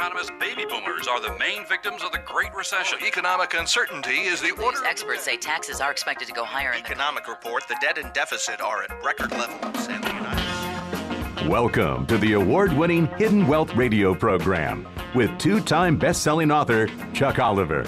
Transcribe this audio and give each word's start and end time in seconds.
economist 0.00 0.32
baby 0.40 0.64
boomers 0.64 1.06
are 1.06 1.20
the 1.20 1.36
main 1.38 1.66
victims 1.66 2.02
of 2.02 2.10
the 2.10 2.20
Great 2.24 2.54
Recession. 2.54 2.98
Economic 3.06 3.52
uncertainty 3.52 4.20
is 4.20 4.40
the 4.40 4.50
order. 4.52 4.82
Experts 4.86 5.24
say 5.24 5.36
taxes 5.36 5.78
are 5.78 5.90
expected 5.90 6.26
to 6.26 6.32
go 6.32 6.42
higher 6.42 6.72
in 6.72 6.82
the 6.82 6.88
Economic 6.88 7.28
report: 7.28 7.68
the 7.68 7.76
debt 7.82 7.98
and 7.98 8.10
deficit 8.14 8.62
are 8.62 8.82
at 8.82 9.04
record 9.04 9.30
levels, 9.32 9.88
and 9.88 10.02
the 10.02 10.08
United 10.08 11.50
Welcome 11.50 12.06
to 12.06 12.16
the 12.16 12.32
award 12.32 12.72
winning 12.72 13.08
Hidden 13.18 13.46
Wealth 13.46 13.74
radio 13.74 14.14
program 14.14 14.88
with 15.14 15.36
two 15.36 15.60
time 15.60 15.98
best 15.98 16.22
selling 16.22 16.50
author 16.50 16.88
Chuck 17.12 17.38
Oliver. 17.38 17.84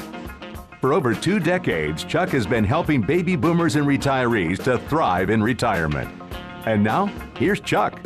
For 0.82 0.92
over 0.92 1.14
two 1.14 1.40
decades, 1.40 2.04
Chuck 2.04 2.28
has 2.28 2.46
been 2.46 2.64
helping 2.64 3.00
baby 3.00 3.36
boomers 3.36 3.76
and 3.76 3.86
retirees 3.86 4.62
to 4.64 4.76
thrive 4.90 5.30
in 5.30 5.42
retirement. 5.42 6.10
And 6.66 6.84
now, 6.84 7.06
here's 7.38 7.60
Chuck. 7.60 7.98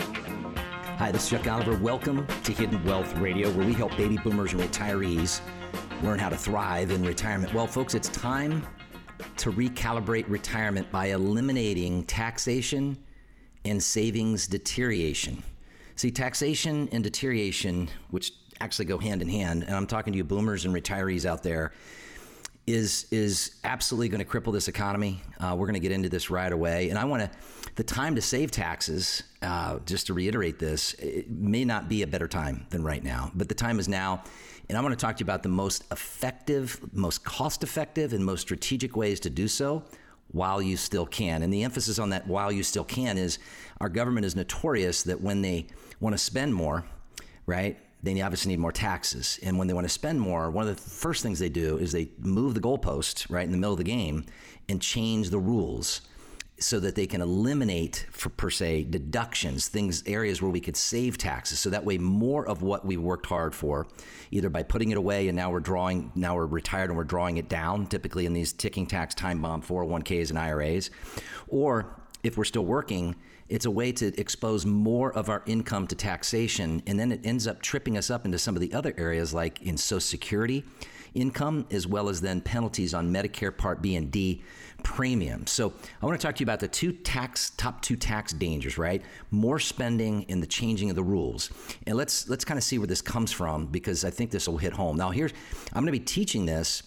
Hi, 0.99 1.13
this 1.13 1.25
is 1.25 1.29
Chuck 1.29 1.47
Oliver. 1.47 1.77
Welcome 1.77 2.27
to 2.45 2.53
Hidden 2.53 2.83
Wealth 2.83 3.15
Radio, 3.19 3.51
where 3.51 3.67
we 3.67 3.75
help 3.75 3.95
baby 3.99 4.17
boomers 4.17 4.55
and 4.55 4.63
retirees 4.63 5.43
learn 6.03 6.19
how 6.19 6.31
to 6.31 6.39
thrive 6.39 6.91
in 6.91 7.05
retirement. 7.05 7.53
Well, 7.53 7.67
folks, 7.67 7.95
it's 7.95 8.09
time 8.09 8.67
to 9.37 9.53
recalibrate 9.53 10.25
retirement 10.27 10.91
by 10.91 11.09
eliminating 11.09 12.05
taxation 12.05 12.97
and 13.67 13.83
savings 13.83 14.47
deterioration. 14.47 15.43
See, 15.97 16.11
taxation 16.11 16.89
and 16.93 17.05
deterioration, 17.05 17.91
which 18.11 18.33
actually 18.63 18.87
go 18.87 18.97
hand 18.97 19.21
in 19.21 19.29
hand, 19.29 19.65
and 19.65 19.77
I'm 19.77 19.87
talking 19.87 20.15
to 20.15 20.17
you 20.17 20.25
boomers 20.25 20.65
and 20.65 20.75
retirees 20.75 21.27
out 21.27 21.43
there, 21.43 21.73
is 22.67 23.07
is 23.11 23.57
absolutely 23.65 24.09
going 24.09 24.25
to 24.25 24.31
cripple 24.31 24.53
this 24.53 24.69
economy. 24.69 25.23
Uh, 25.39 25.55
we're 25.57 25.67
going 25.67 25.75
to 25.75 25.81
get 25.81 25.93
into 25.93 26.09
this 26.09 26.31
right 26.31 26.53
away, 26.53 26.91
and 26.91 26.99
I 26.99 27.05
want 27.05 27.23
to. 27.23 27.31
The 27.77 27.85
time 27.85 28.15
to 28.15 28.23
save 28.23 28.51
taxes, 28.51 29.23
uh, 29.43 29.81
just 29.85 30.07
to 30.07 30.15
reiterate 30.15 30.59
this, 30.59 30.95
it 30.95 31.31
may 31.31 31.63
not 31.63 31.91
be 31.91 32.03
a 32.03 32.07
better 32.07 32.27
time 32.27 32.67
than 32.71 32.83
right 32.83 33.05
now, 33.05 33.31
but 33.35 33.51
the 33.51 33.55
time 33.55 33.79
is 33.79 33.87
now. 33.87 34.25
And 34.69 34.79
I 34.79 34.81
want 34.81 34.99
to 34.99 35.07
talk 35.07 35.17
to 35.17 35.21
you 35.21 35.27
about 35.27 35.43
the 35.43 35.51
most 35.51 35.85
effective, 35.93 36.81
most 36.93 37.23
cost-effective, 37.23 38.15
and 38.15 38.25
most 38.25 38.41
strategic 38.41 38.97
ways 38.97 39.21
to 39.21 39.31
do 39.31 39.47
so 39.47 39.85
while 40.33 40.61
you 40.61 40.77
still 40.77 41.07
can. 41.07 41.43
And 41.43 41.53
the 41.53 41.65
emphasis 41.65 41.99
on 41.99 42.11
that 42.11 42.27
while 42.27 42.51
you 42.51 42.63
still 42.63 42.83
can 42.83 43.19
is 43.19 43.39
our 43.81 43.89
government 43.89 44.25
is 44.27 44.35
notorious 44.35 45.03
that 45.05 45.21
when 45.21 45.43
they 45.43 45.67
want 46.01 46.15
to 46.15 46.19
spend 46.19 46.55
more, 46.55 46.85
right? 47.47 47.79
They 48.03 48.21
obviously 48.21 48.51
need 48.51 48.61
more 48.61 48.73
taxes. 48.73 49.41
And 49.43 49.59
when 49.59 49.69
they 49.69 49.75
want 49.75 49.87
to 49.87 49.93
spend 49.93 50.21
more, 50.21 50.51
one 50.51 50.69
of 50.69 50.77
the 50.77 50.81
first 50.81 51.23
things 51.23 51.39
they 51.39 51.49
do 51.49 51.79
is 51.79 51.93
they 51.93 52.11
move 52.19 52.55
the 52.55 52.61
goalpost 52.61 53.31
right 53.31 53.45
in 53.45 53.51
the 53.51 53.57
middle 53.57 53.73
of 53.73 53.79
the 53.79 53.85
game 53.85 54.25
and 54.69 54.81
change 54.81 55.31
the 55.31 55.39
rules 55.39 56.03
so 56.59 56.81
that 56.81 56.95
they 56.95 57.07
can 57.07 57.21
eliminate, 57.21 58.07
for, 58.11 58.31
per 58.31 58.49
se, 58.49 58.85
deductions, 58.85 59.69
things, 59.69 60.03
areas 60.07 60.41
where 60.41 60.51
we 60.51 60.61
could 60.61 60.77
save 60.77 61.19
taxes. 61.19 61.59
So 61.59 61.69
that 61.71 61.85
way, 61.85 61.99
more 61.99 62.49
of 62.49 62.63
what 62.63 62.85
we 62.85 62.97
worked 62.97 63.27
hard 63.27 63.55
for, 63.55 63.87
either 64.31 64.49
by 64.49 64.63
putting 64.63 64.91
it 64.91 64.97
away 64.97 65.29
and 65.29 65.37
now 65.37 65.51
we're 65.51 65.61
drawing, 65.61 66.13
now 66.15 66.35
we're 66.35 66.47
retired 66.47 66.89
and 66.89 66.97
we're 66.97 67.05
drawing 67.05 67.37
it 67.37 67.51
down, 67.51 67.87
typically 67.87 68.25
in 68.25 68.33
these 68.33 68.53
ticking 68.55 68.87
tax 68.87 69.15
time 69.15 69.43
bomb 69.43 69.61
401ks 69.61 70.31
and 70.31 70.39
IRAs, 70.39 70.91
or 71.49 72.01
if 72.27 72.37
we're 72.37 72.45
still 72.45 72.65
working, 72.65 73.15
it's 73.49 73.65
a 73.65 73.71
way 73.71 73.93
to 73.93 74.19
expose 74.21 74.67
more 74.67 75.13
of 75.13 75.29
our 75.29 75.43
income 75.47 75.87
to 75.87 75.95
taxation. 75.95 76.83
And 76.87 76.99
then 76.99 77.13
it 77.13 77.21
ends 77.25 77.47
up 77.47 77.63
tripping 77.63 77.97
us 77.97 78.11
up 78.11 78.25
into 78.25 78.39
some 78.39 78.57
of 78.57 78.61
the 78.61 78.73
other 78.75 78.93
areas, 78.99 79.33
like 79.33 79.63
in 79.63 79.77
Social 79.77 80.01
Security 80.01 80.65
income, 81.15 81.67
as 81.71 81.87
well 81.87 82.09
as 82.09 82.21
then 82.21 82.41
penalties 82.41 82.93
on 82.93 83.13
Medicare 83.13 83.57
Part 83.57 83.81
B 83.81 83.97
and 83.97 84.11
D 84.11 84.43
premiums. 84.83 85.51
So 85.51 85.73
I 86.03 86.07
want 86.07 86.21
to 86.21 86.27
talk 86.27 86.37
to 86.37 86.41
you 86.41 86.45
about 86.45 86.61
the 86.61 86.69
two 86.69 86.93
tax 86.93 87.51
top 87.51 87.81
two 87.81 87.97
tax 87.97 88.33
dangers, 88.33 88.77
right? 88.77 89.03
More 89.31 89.59
spending 89.59 90.27
and 90.29 90.43
the 90.43 90.47
changing 90.47 90.91
of 90.91 90.97
the 90.97 91.03
rules. 91.03 91.51
And 91.87 91.97
let's 91.97 92.29
let's 92.29 92.45
kind 92.45 92.59
of 92.59 92.65
see 92.65 92.79
where 92.79 92.87
this 92.87 93.03
comes 93.03 93.33
from 93.33 93.67
because 93.67 94.05
I 94.05 94.11
think 94.11 94.31
this 94.31 94.49
will 94.49 94.59
hit 94.59 94.73
home. 94.73 94.97
Now 94.97 95.11
here's 95.11 95.33
I'm 95.73 95.85
going 95.85 95.93
to 95.93 95.99
be 95.99 96.05
teaching 96.05 96.45
this 96.45 96.83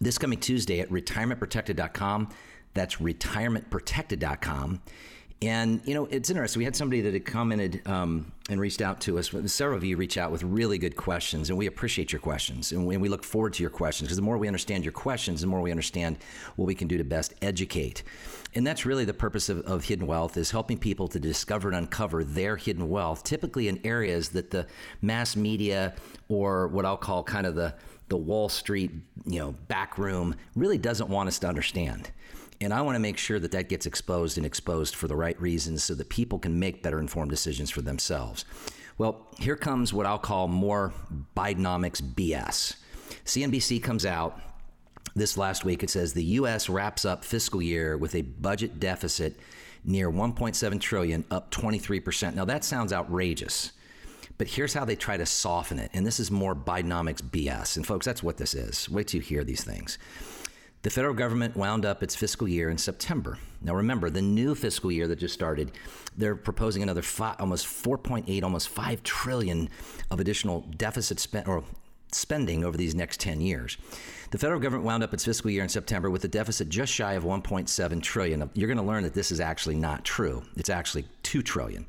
this 0.00 0.16
coming 0.16 0.38
Tuesday 0.38 0.80
at 0.80 0.88
retirementprotected.com. 0.88 2.30
That's 2.74 2.96
retirementprotected.com. 2.96 4.80
And 5.42 5.80
you 5.86 5.94
know, 5.94 6.04
it's 6.06 6.28
interesting. 6.28 6.60
We 6.60 6.64
had 6.64 6.76
somebody 6.76 7.00
that 7.00 7.14
had 7.14 7.24
commented 7.24 7.80
um, 7.86 8.30
and 8.50 8.60
reached 8.60 8.82
out 8.82 9.00
to 9.02 9.18
us. 9.18 9.34
Several 9.46 9.78
of 9.78 9.82
you 9.82 9.96
reach 9.96 10.18
out 10.18 10.30
with 10.30 10.42
really 10.42 10.76
good 10.76 10.96
questions, 10.96 11.48
and 11.48 11.58
we 11.58 11.66
appreciate 11.66 12.12
your 12.12 12.20
questions, 12.20 12.72
and 12.72 12.86
we, 12.86 12.94
and 12.94 13.00
we 13.00 13.08
look 13.08 13.24
forward 13.24 13.54
to 13.54 13.62
your 13.62 13.70
questions 13.70 14.08
because 14.08 14.16
the 14.16 14.22
more 14.22 14.36
we 14.36 14.48
understand 14.48 14.84
your 14.84 14.92
questions, 14.92 15.40
the 15.40 15.46
more 15.46 15.62
we 15.62 15.70
understand 15.70 16.18
what 16.56 16.66
we 16.66 16.74
can 16.74 16.88
do 16.88 16.98
to 16.98 17.04
best 17.04 17.32
educate. 17.40 18.02
And 18.54 18.66
that's 18.66 18.84
really 18.84 19.06
the 19.06 19.14
purpose 19.14 19.48
of, 19.48 19.60
of 19.60 19.84
hidden 19.84 20.06
wealth 20.06 20.36
is 20.36 20.50
helping 20.50 20.76
people 20.76 21.08
to 21.08 21.18
discover 21.18 21.68
and 21.68 21.76
uncover 21.76 22.22
their 22.22 22.56
hidden 22.56 22.90
wealth, 22.90 23.24
typically 23.24 23.68
in 23.68 23.80
areas 23.82 24.28
that 24.30 24.50
the 24.50 24.66
mass 25.00 25.36
media 25.36 25.94
or 26.28 26.68
what 26.68 26.84
I'll 26.84 26.98
call 26.98 27.22
kind 27.22 27.46
of 27.46 27.54
the 27.54 27.74
the 28.08 28.16
Wall 28.16 28.48
Street, 28.48 28.90
you 29.24 29.38
know, 29.38 29.52
back 29.68 29.96
room 29.96 30.34
really 30.56 30.78
doesn't 30.78 31.08
want 31.08 31.28
us 31.28 31.38
to 31.38 31.46
understand. 31.46 32.10
And 32.60 32.74
I 32.74 32.82
want 32.82 32.96
to 32.96 33.00
make 33.00 33.16
sure 33.16 33.38
that 33.38 33.52
that 33.52 33.68
gets 33.68 33.86
exposed 33.86 34.36
and 34.36 34.44
exposed 34.44 34.94
for 34.94 35.08
the 35.08 35.16
right 35.16 35.40
reasons 35.40 35.82
so 35.82 35.94
that 35.94 36.10
people 36.10 36.38
can 36.38 36.58
make 36.58 36.82
better 36.82 37.00
informed 37.00 37.30
decisions 37.30 37.70
for 37.70 37.80
themselves. 37.80 38.44
Well, 38.98 39.26
here 39.38 39.56
comes 39.56 39.94
what 39.94 40.04
I'll 40.04 40.18
call 40.18 40.46
more 40.46 40.92
Bidenomics 41.34 42.02
BS. 42.02 42.76
CNBC 43.24 43.82
comes 43.82 44.04
out 44.04 44.38
this 45.16 45.38
last 45.38 45.64
week. 45.64 45.82
It 45.82 45.88
says 45.88 46.12
the 46.12 46.22
U.S. 46.24 46.68
wraps 46.68 47.06
up 47.06 47.24
fiscal 47.24 47.62
year 47.62 47.96
with 47.96 48.14
a 48.14 48.22
budget 48.22 48.78
deficit 48.78 49.38
near 49.84 50.10
1.7 50.10 50.80
trillion, 50.80 51.24
up 51.30 51.50
23 51.50 52.00
percent. 52.00 52.36
Now 52.36 52.44
that 52.44 52.62
sounds 52.62 52.92
outrageous. 52.92 53.72
But 54.36 54.48
here's 54.48 54.72
how 54.72 54.86
they 54.86 54.96
try 54.96 55.18
to 55.18 55.26
soften 55.26 55.78
it. 55.78 55.90
And 55.92 56.06
this 56.06 56.18
is 56.18 56.30
more 56.30 56.54
Bidenomics 56.54 57.22
BS. 57.22 57.76
And 57.76 57.86
folks, 57.86 58.06
that's 58.06 58.22
what 58.22 58.38
this 58.38 58.54
is. 58.54 58.88
Wait 58.88 59.08
till 59.08 59.20
you 59.20 59.26
hear 59.26 59.44
these 59.44 59.62
things. 59.64 59.98
The 60.82 60.88
federal 60.88 61.12
government 61.12 61.56
wound 61.56 61.84
up 61.84 62.02
its 62.02 62.16
fiscal 62.16 62.48
year 62.48 62.70
in 62.70 62.78
September. 62.78 63.36
Now, 63.60 63.74
remember, 63.74 64.08
the 64.08 64.22
new 64.22 64.54
fiscal 64.54 64.90
year 64.90 65.06
that 65.08 65.16
just 65.16 65.34
started, 65.34 65.72
they're 66.16 66.34
proposing 66.34 66.82
another 66.82 67.02
five, 67.02 67.36
almost 67.38 67.66
4.8, 67.66 68.42
almost 68.42 68.70
5 68.70 69.02
trillion 69.02 69.68
of 70.10 70.20
additional 70.20 70.62
deficit 70.78 71.20
spend 71.20 71.46
or 71.46 71.64
spending 72.12 72.64
over 72.64 72.78
these 72.78 72.94
next 72.94 73.20
10 73.20 73.42
years. 73.42 73.76
The 74.30 74.38
federal 74.38 74.58
government 74.58 74.86
wound 74.86 75.02
up 75.02 75.12
its 75.12 75.24
fiscal 75.24 75.50
year 75.50 75.62
in 75.62 75.68
September 75.68 76.08
with 76.08 76.24
a 76.24 76.28
deficit 76.28 76.70
just 76.70 76.92
shy 76.92 77.12
of 77.12 77.24
1.7 77.24 78.02
trillion. 78.02 78.50
You're 78.54 78.66
going 78.66 78.78
to 78.78 78.82
learn 78.82 79.02
that 79.02 79.12
this 79.12 79.30
is 79.30 79.38
actually 79.38 79.76
not 79.76 80.02
true. 80.02 80.42
It's 80.56 80.70
actually 80.70 81.04
2 81.24 81.42
trillion. 81.42 81.86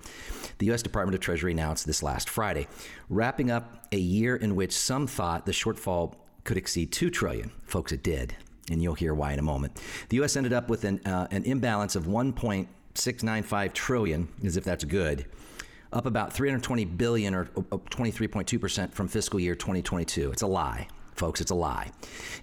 The 0.57 0.69
US 0.69 0.84
Department 0.84 1.16
of 1.16 1.22
Treasury 1.22 1.53
announced 1.53 1.88
this 1.88 2.03
last 2.03 2.30
Friday, 2.30 2.68
wrapping 3.09 3.51
up 3.51 3.88
a 3.94 3.97
year 3.97 4.35
in 4.35 4.57
which 4.57 4.74
some 4.74 5.07
thought 5.07 5.46
the 5.46 5.53
shortfall 5.53 6.16
could 6.44 6.57
exceed 6.57 6.91
2 6.91 7.09
trillion. 7.09 7.51
Folks, 7.66 7.94
it 7.94 8.03
did 8.03 8.35
and 8.71 8.81
you'll 8.81 8.95
hear 8.95 9.13
why 9.13 9.33
in 9.33 9.39
a 9.39 9.43
moment. 9.43 9.79
The 10.09 10.17
U.S. 10.17 10.35
ended 10.35 10.53
up 10.53 10.69
with 10.69 10.83
an, 10.83 11.01
uh, 11.05 11.27
an 11.31 11.43
imbalance 11.43 11.95
of 11.95 12.05
1.695 12.05 13.73
trillion, 13.73 14.27
as 14.43 14.57
if 14.57 14.63
that's 14.63 14.83
good, 14.83 15.25
up 15.93 16.05
about 16.05 16.33
320 16.33 16.85
billion 16.85 17.35
or 17.35 17.45
23.2 17.45 18.59
percent 18.59 18.93
from 18.93 19.07
fiscal 19.07 19.39
year 19.39 19.55
2022. 19.55 20.31
It's 20.31 20.41
a 20.41 20.47
lie, 20.47 20.87
folks. 21.15 21.41
It's 21.41 21.51
a 21.51 21.55
lie. 21.55 21.91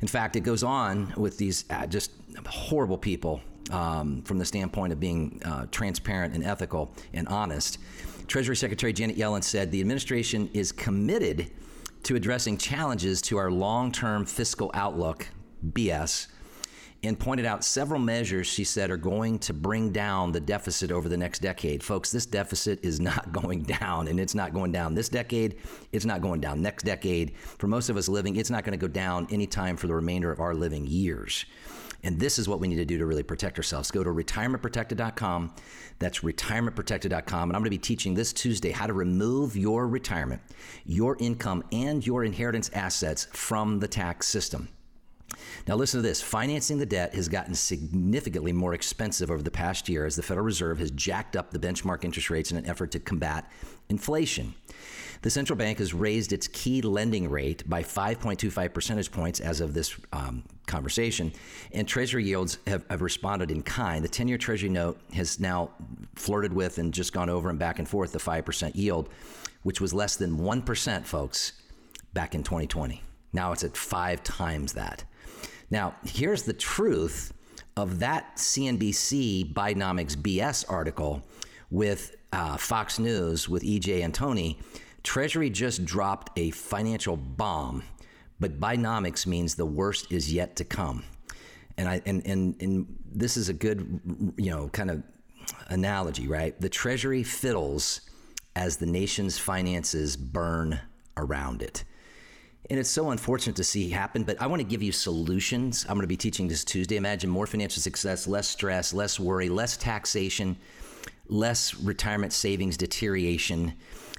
In 0.00 0.08
fact, 0.08 0.36
it 0.36 0.40
goes 0.40 0.62
on 0.62 1.12
with 1.16 1.38
these 1.38 1.64
uh, 1.70 1.86
just 1.86 2.12
horrible 2.46 2.98
people 2.98 3.40
um, 3.70 4.22
from 4.22 4.38
the 4.38 4.44
standpoint 4.44 4.92
of 4.92 5.00
being 5.00 5.40
uh, 5.44 5.66
transparent 5.70 6.34
and 6.34 6.44
ethical 6.44 6.92
and 7.12 7.26
honest. 7.28 7.78
Treasury 8.26 8.56
Secretary 8.56 8.92
Janet 8.92 9.16
Yellen 9.16 9.42
said 9.42 9.70
the 9.70 9.80
administration 9.80 10.50
is 10.52 10.70
committed 10.70 11.50
to 12.02 12.16
addressing 12.16 12.58
challenges 12.58 13.20
to 13.22 13.38
our 13.38 13.50
long 13.50 13.90
term 13.90 14.24
fiscal 14.24 14.70
outlook 14.74 15.26
BS 15.64 16.28
and 17.04 17.19
pointed 17.19 17.46
out 17.46 17.64
several 17.64 18.00
measures 18.00 18.46
she 18.46 18.64
said 18.64 18.91
are 18.91 18.96
going 18.96 19.38
to 19.38 19.52
bring 19.52 19.92
down 19.92 20.32
the 20.32 20.41
deficit 20.41 20.91
over 20.91 21.08
the 21.08 21.16
next 21.16 21.41
decade. 21.41 21.82
Folks, 21.82 22.10
this 22.10 22.26
deficit 22.26 22.84
is 22.84 22.98
not 22.98 23.32
going 23.32 23.62
down, 23.62 24.08
and 24.08 24.19
it's 24.19 24.34
not 24.34 24.52
going 24.52 24.72
down 24.72 24.94
this 24.94 25.08
decade. 25.08 25.56
It's 25.92 26.04
not 26.04 26.20
going 26.20 26.41
down 26.41 26.60
next 26.60 26.82
decade. 26.82 27.37
For 27.37 27.69
most 27.69 27.88
of 27.88 27.96
us 27.96 28.08
living, 28.08 28.37
it's 28.37 28.50
not 28.50 28.64
going 28.64 28.78
to 28.78 28.87
go 28.87 28.93
down 28.93 29.28
anytime 29.31 29.76
for 29.76 29.87
the 29.87 29.94
remainder 29.94 30.32
of 30.32 30.40
our 30.40 30.55
living 30.55 30.87
years. 30.87 31.44
And 32.05 32.19
this 32.19 32.38
is 32.38 32.49
what 32.49 32.60
we 32.60 32.69
need 32.69 32.76
to 32.76 32.84
do 32.84 32.99
to 32.99 33.06
really 33.06 33.25
protect 33.25 33.58
ourselves. 33.58 33.90
Go 33.90 34.05
to 34.05 34.10
retirementprotected.com. 34.10 35.55
That's 35.99 36.20
retirementprotected.com. 36.20 37.50
And 37.50 37.56
I'm 37.56 37.60
going 37.60 37.64
to 37.64 37.70
be 37.70 37.78
teaching 37.78 38.14
this 38.14 38.32
Tuesday 38.32 38.70
how 38.70 38.87
to 38.87 38.93
remove 38.93 39.56
your 39.56 39.88
retirement, 39.88 40.40
your 40.84 41.16
income, 41.19 41.64
and 41.72 42.06
your 42.06 42.25
inheritance 42.25 42.70
assets 42.72 43.26
from 43.32 43.81
the 43.81 43.88
tax 43.88 44.28
system. 44.28 44.69
Now, 45.66 45.75
listen 45.75 45.98
to 45.98 46.06
this 46.06 46.22
financing 46.22 46.78
the 46.78 46.86
debt 46.86 47.14
has 47.14 47.28
gotten 47.28 47.54
significantly 47.54 48.52
more 48.52 48.75
expensive 48.75 49.30
over 49.30 49.42
the 49.42 49.50
past 49.50 49.88
year 49.88 50.06
as 50.06 50.16
the 50.16 50.22
Federal 50.22 50.46
Reserve 50.46 50.78
has 50.78 50.90
jacked 50.92 51.36
up 51.36 51.50
the 51.50 51.58
benchmark 51.58 52.04
interest 52.04 52.30
rates 52.30 52.50
in 52.50 52.56
an 52.56 52.66
effort 52.66 52.90
to 52.92 52.98
combat 52.98 53.50
inflation. 53.88 54.54
The 55.22 55.30
central 55.30 55.56
bank 55.56 55.78
has 55.78 55.92
raised 55.92 56.32
its 56.32 56.46
key 56.48 56.80
lending 56.80 57.28
rate 57.28 57.69
by 57.69 57.82
5.25 57.82 58.72
percentage 58.72 59.10
points 59.10 59.40
as 59.40 59.60
of 59.60 59.75
this 59.75 59.96
um, 60.12 60.44
conversation, 60.66 61.32
and 61.72 61.88
Treasury 61.88 62.24
yields 62.24 62.58
have, 62.66 62.84
have 62.88 63.02
responded 63.02 63.50
in 63.50 63.62
kind. 63.62 64.04
The 64.04 64.08
10 64.08 64.28
year 64.28 64.38
Treasury 64.38 64.69
note 64.69 65.00
has 65.12 65.40
now 65.40 65.70
flirted 66.14 66.52
with 66.52 66.78
and 66.78 66.94
just 66.94 67.12
gone 67.12 67.28
over 67.28 67.50
and 67.50 67.58
back 67.58 67.78
and 67.78 67.88
forth 67.88 68.12
the 68.12 68.19
5% 68.19 68.76
yield, 68.76 69.08
which 69.64 69.81
was 69.81 69.92
less 69.92 70.16
than 70.16 70.38
1%, 70.38 71.04
folks, 71.04 71.52
back 72.12 72.34
in 72.34 72.44
2020. 72.44 73.02
Now 73.32 73.52
it's 73.52 73.64
at 73.64 73.76
five 73.76 74.22
times 74.22 74.74
that. 74.74 75.04
Now, 75.70 75.94
here's 76.05 76.43
the 76.43 76.53
truth 76.53 77.32
of 77.76 78.00
that 78.00 78.37
CNBC 78.37 79.53
Bidenomics 79.53 80.17
BS 80.17 80.65
article 80.69 81.23
with 81.70 82.17
uh, 82.32 82.56
Fox 82.56 82.99
News 82.99 83.49
with 83.49 83.62
EJ 83.62 84.03
Antoni. 84.03 84.56
Treasury 85.03 85.50
just 85.50 85.85
dropped 85.85 86.37
a 86.38 86.50
financial 86.50 87.17
bomb, 87.17 87.82
but 88.41 88.59
Bidenomics 88.59 89.26
means 89.26 89.55
the 89.55 89.67
worst 89.67 90.11
is 90.11 90.32
yet 90.32 90.56
to 90.56 90.65
come. 90.65 91.05
And 91.76 91.88
I 91.88 92.03
and, 92.05 92.26
and 92.26 92.61
and 92.61 92.99
this 93.05 93.37
is 93.37 93.49
a 93.49 93.53
good 93.53 94.32
you 94.37 94.50
know 94.50 94.69
kind 94.69 94.91
of 94.91 95.03
analogy, 95.69 96.26
right? 96.26 96.61
The 96.61 96.69
Treasury 96.69 97.23
fiddles 97.23 98.00
as 98.56 98.79
the 98.79 98.87
nation's 98.87 99.38
finances 99.38 100.17
burn 100.17 100.81
around 101.17 101.62
it. 101.62 101.85
And 102.70 102.79
it's 102.79 102.91
so 102.91 103.11
unfortunate 103.11 103.56
to 103.56 103.65
see 103.65 103.88
happen, 103.88 104.25
but 104.25 104.41
I 104.43 104.47
want 104.47 104.61
to 104.61 104.67
give 104.67 104.82
you 104.82 104.93
solutions. 104.93 105.87
I'm 105.88 105.94
going 105.94 106.03
to 106.03 106.06
be 106.06 106.19
teaching 106.19 106.49
this 106.49 106.65
Tuesday. 106.65 106.97
Imagine 106.97 107.31
more 107.31 107.47
financial 107.47 107.81
success, 107.81 108.26
less 108.26 108.47
stress, 108.47 108.93
less 108.93 109.19
worry, 109.19 109.49
less 109.49 109.79
taxation, 109.79 110.56
less 111.29 111.75
retirement 111.76 112.35
savings 112.35 112.76
deterioration. 112.76 113.73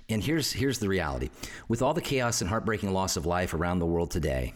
And 0.10 0.24
here's 0.24 0.52
here's 0.52 0.80
the 0.80 0.88
reality. 0.88 1.30
With 1.68 1.84
all 1.84 1.94
the 1.94 2.02
chaos 2.02 2.42
and 2.42 2.50
heartbreaking 2.50 2.92
loss 2.92 3.18
of 3.18 3.28
life 3.28 3.54
around 3.54 3.78
the 3.78 3.86
world 3.86 4.10
today, 4.10 4.54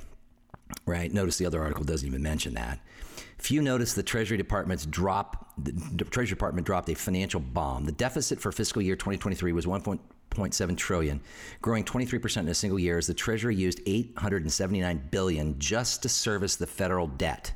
right? 0.88 1.14
Notice 1.14 1.38
the 1.38 1.46
other 1.46 1.62
article 1.62 1.84
doesn't 1.84 2.08
even 2.08 2.24
mention 2.24 2.56
that. 2.56 2.80
Few 3.38 3.62
notice 3.62 3.94
the 3.94 4.02
Treasury 4.02 4.38
Department's 4.38 4.88
drop. 4.88 5.52
The 5.60 6.06
Treasury 6.06 6.34
Department 6.34 6.66
dropped 6.66 6.90
a 6.90 6.96
financial 6.96 7.40
bomb. 7.40 7.86
The 7.86 7.92
deficit 7.92 8.40
for 8.40 8.52
fiscal 8.52 8.82
year 8.82 8.96
2023 8.96 9.52
was 9.52 9.68
1.7 10.34 10.78
trillion, 10.78 11.22
growing 11.62 11.84
23% 11.84 12.38
in 12.38 12.48
a 12.48 12.54
single 12.54 12.80
year. 12.80 12.98
As 12.98 13.08
the 13.08 13.14
Treasury 13.14 13.56
used 13.56 13.82
879 13.86 15.10
billion 15.12 15.58
just 15.60 16.02
to 16.04 16.10
service 16.10 16.56
the 16.56 16.68
federal 16.68 17.08
debt, 17.08 17.54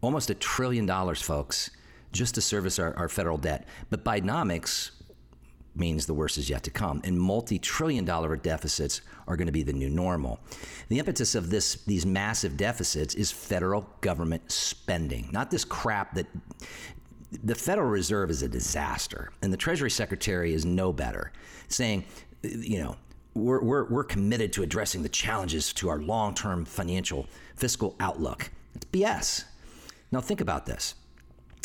almost 0.00 0.30
a 0.30 0.34
trillion 0.34 0.86
dollars, 0.86 1.22
folks, 1.22 1.70
just 2.12 2.34
to 2.34 2.40
service 2.40 2.78
our, 2.78 2.94
our 2.96 3.08
federal 3.08 3.38
debt. 3.38 3.66
But 3.90 4.04
Bidenomics 4.04 4.90
means 5.74 6.06
the 6.06 6.14
worst 6.14 6.36
is 6.38 6.50
yet 6.50 6.62
to 6.64 6.70
come, 6.70 7.00
and 7.04 7.18
multi-trillion 7.18 8.04
dollar 8.04 8.36
deficits 8.36 9.00
are 9.26 9.36
going 9.36 9.46
to 9.46 9.52
be 9.52 9.62
the 9.62 9.72
new 9.72 9.88
normal. 9.88 10.40
The 10.88 10.98
impetus 10.98 11.34
of 11.34 11.50
this 11.50 11.76
these 11.86 12.04
massive 12.04 12.56
deficits 12.56 13.14
is 13.14 13.30
federal 13.30 13.88
government 14.00 14.50
spending, 14.50 15.30
not 15.32 15.50
this 15.50 15.64
crap 15.64 16.14
that 16.14 16.26
the 17.42 17.54
Federal 17.54 17.88
Reserve 17.88 18.30
is 18.30 18.42
a 18.42 18.48
disaster, 18.48 19.30
and 19.42 19.52
the 19.52 19.56
Treasury 19.56 19.90
Secretary 19.90 20.52
is 20.52 20.64
no 20.64 20.92
better, 20.92 21.32
saying, 21.68 22.04
you 22.42 22.82
know, 22.82 22.96
we're, 23.34 23.62
we're, 23.62 23.84
we're 23.84 24.04
committed 24.04 24.52
to 24.54 24.62
addressing 24.62 25.02
the 25.02 25.08
challenges 25.08 25.72
to 25.74 25.88
our 25.88 25.98
long 25.98 26.34
term 26.34 26.64
financial 26.64 27.26
fiscal 27.56 27.96
outlook. 28.00 28.50
It's 28.74 28.84
BS. 28.86 29.44
Now, 30.10 30.20
think 30.20 30.40
about 30.40 30.66
this. 30.66 30.94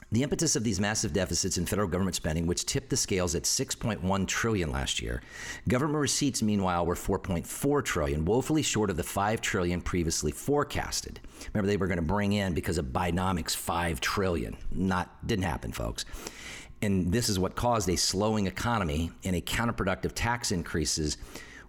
The 0.10 0.24
impetus 0.24 0.56
of 0.56 0.64
these 0.64 0.80
massive 0.80 1.12
deficits 1.12 1.58
in 1.58 1.66
federal 1.66 1.90
government 1.90 2.16
spending, 2.16 2.48
which 2.48 2.66
tipped 2.66 2.90
the 2.90 2.96
scales 2.96 3.36
at 3.36 3.44
6.1 3.44 4.28
trillion 4.28 4.72
last 4.72 5.02
year, 5.02 5.22
government 5.68 6.00
receipts 6.00 6.42
meanwhile 6.42 6.86
were 6.86 6.96
4.4 6.96 7.84
trillion, 7.84 8.24
woefully 8.24 8.62
short 8.62 8.90
of 8.90 8.96
the 8.96 9.04
5 9.04 9.42
trillion 9.42 9.82
previously 9.82 10.32
forecasted. 10.32 11.20
Remember, 11.54 11.68
they 11.68 11.76
were 11.76 11.88
going 11.88 12.00
to 12.00 12.06
bring 12.06 12.32
in 12.32 12.54
because 12.54 12.78
of 12.78 12.86
Bidenomics 12.86 13.54
5 13.54 14.00
trillion. 14.00 14.56
Not 14.72 15.28
didn't 15.28 15.44
happen, 15.44 15.74
folks. 15.74 16.06
And 16.82 17.12
this 17.12 17.28
is 17.28 17.38
what 17.38 17.56
caused 17.56 17.90
a 17.90 17.98
slowing 17.98 18.48
economy 18.48 19.12
and 19.26 19.36
a 19.36 19.42
counterproductive 19.42 20.14
tax 20.16 20.54
increases 20.54 21.18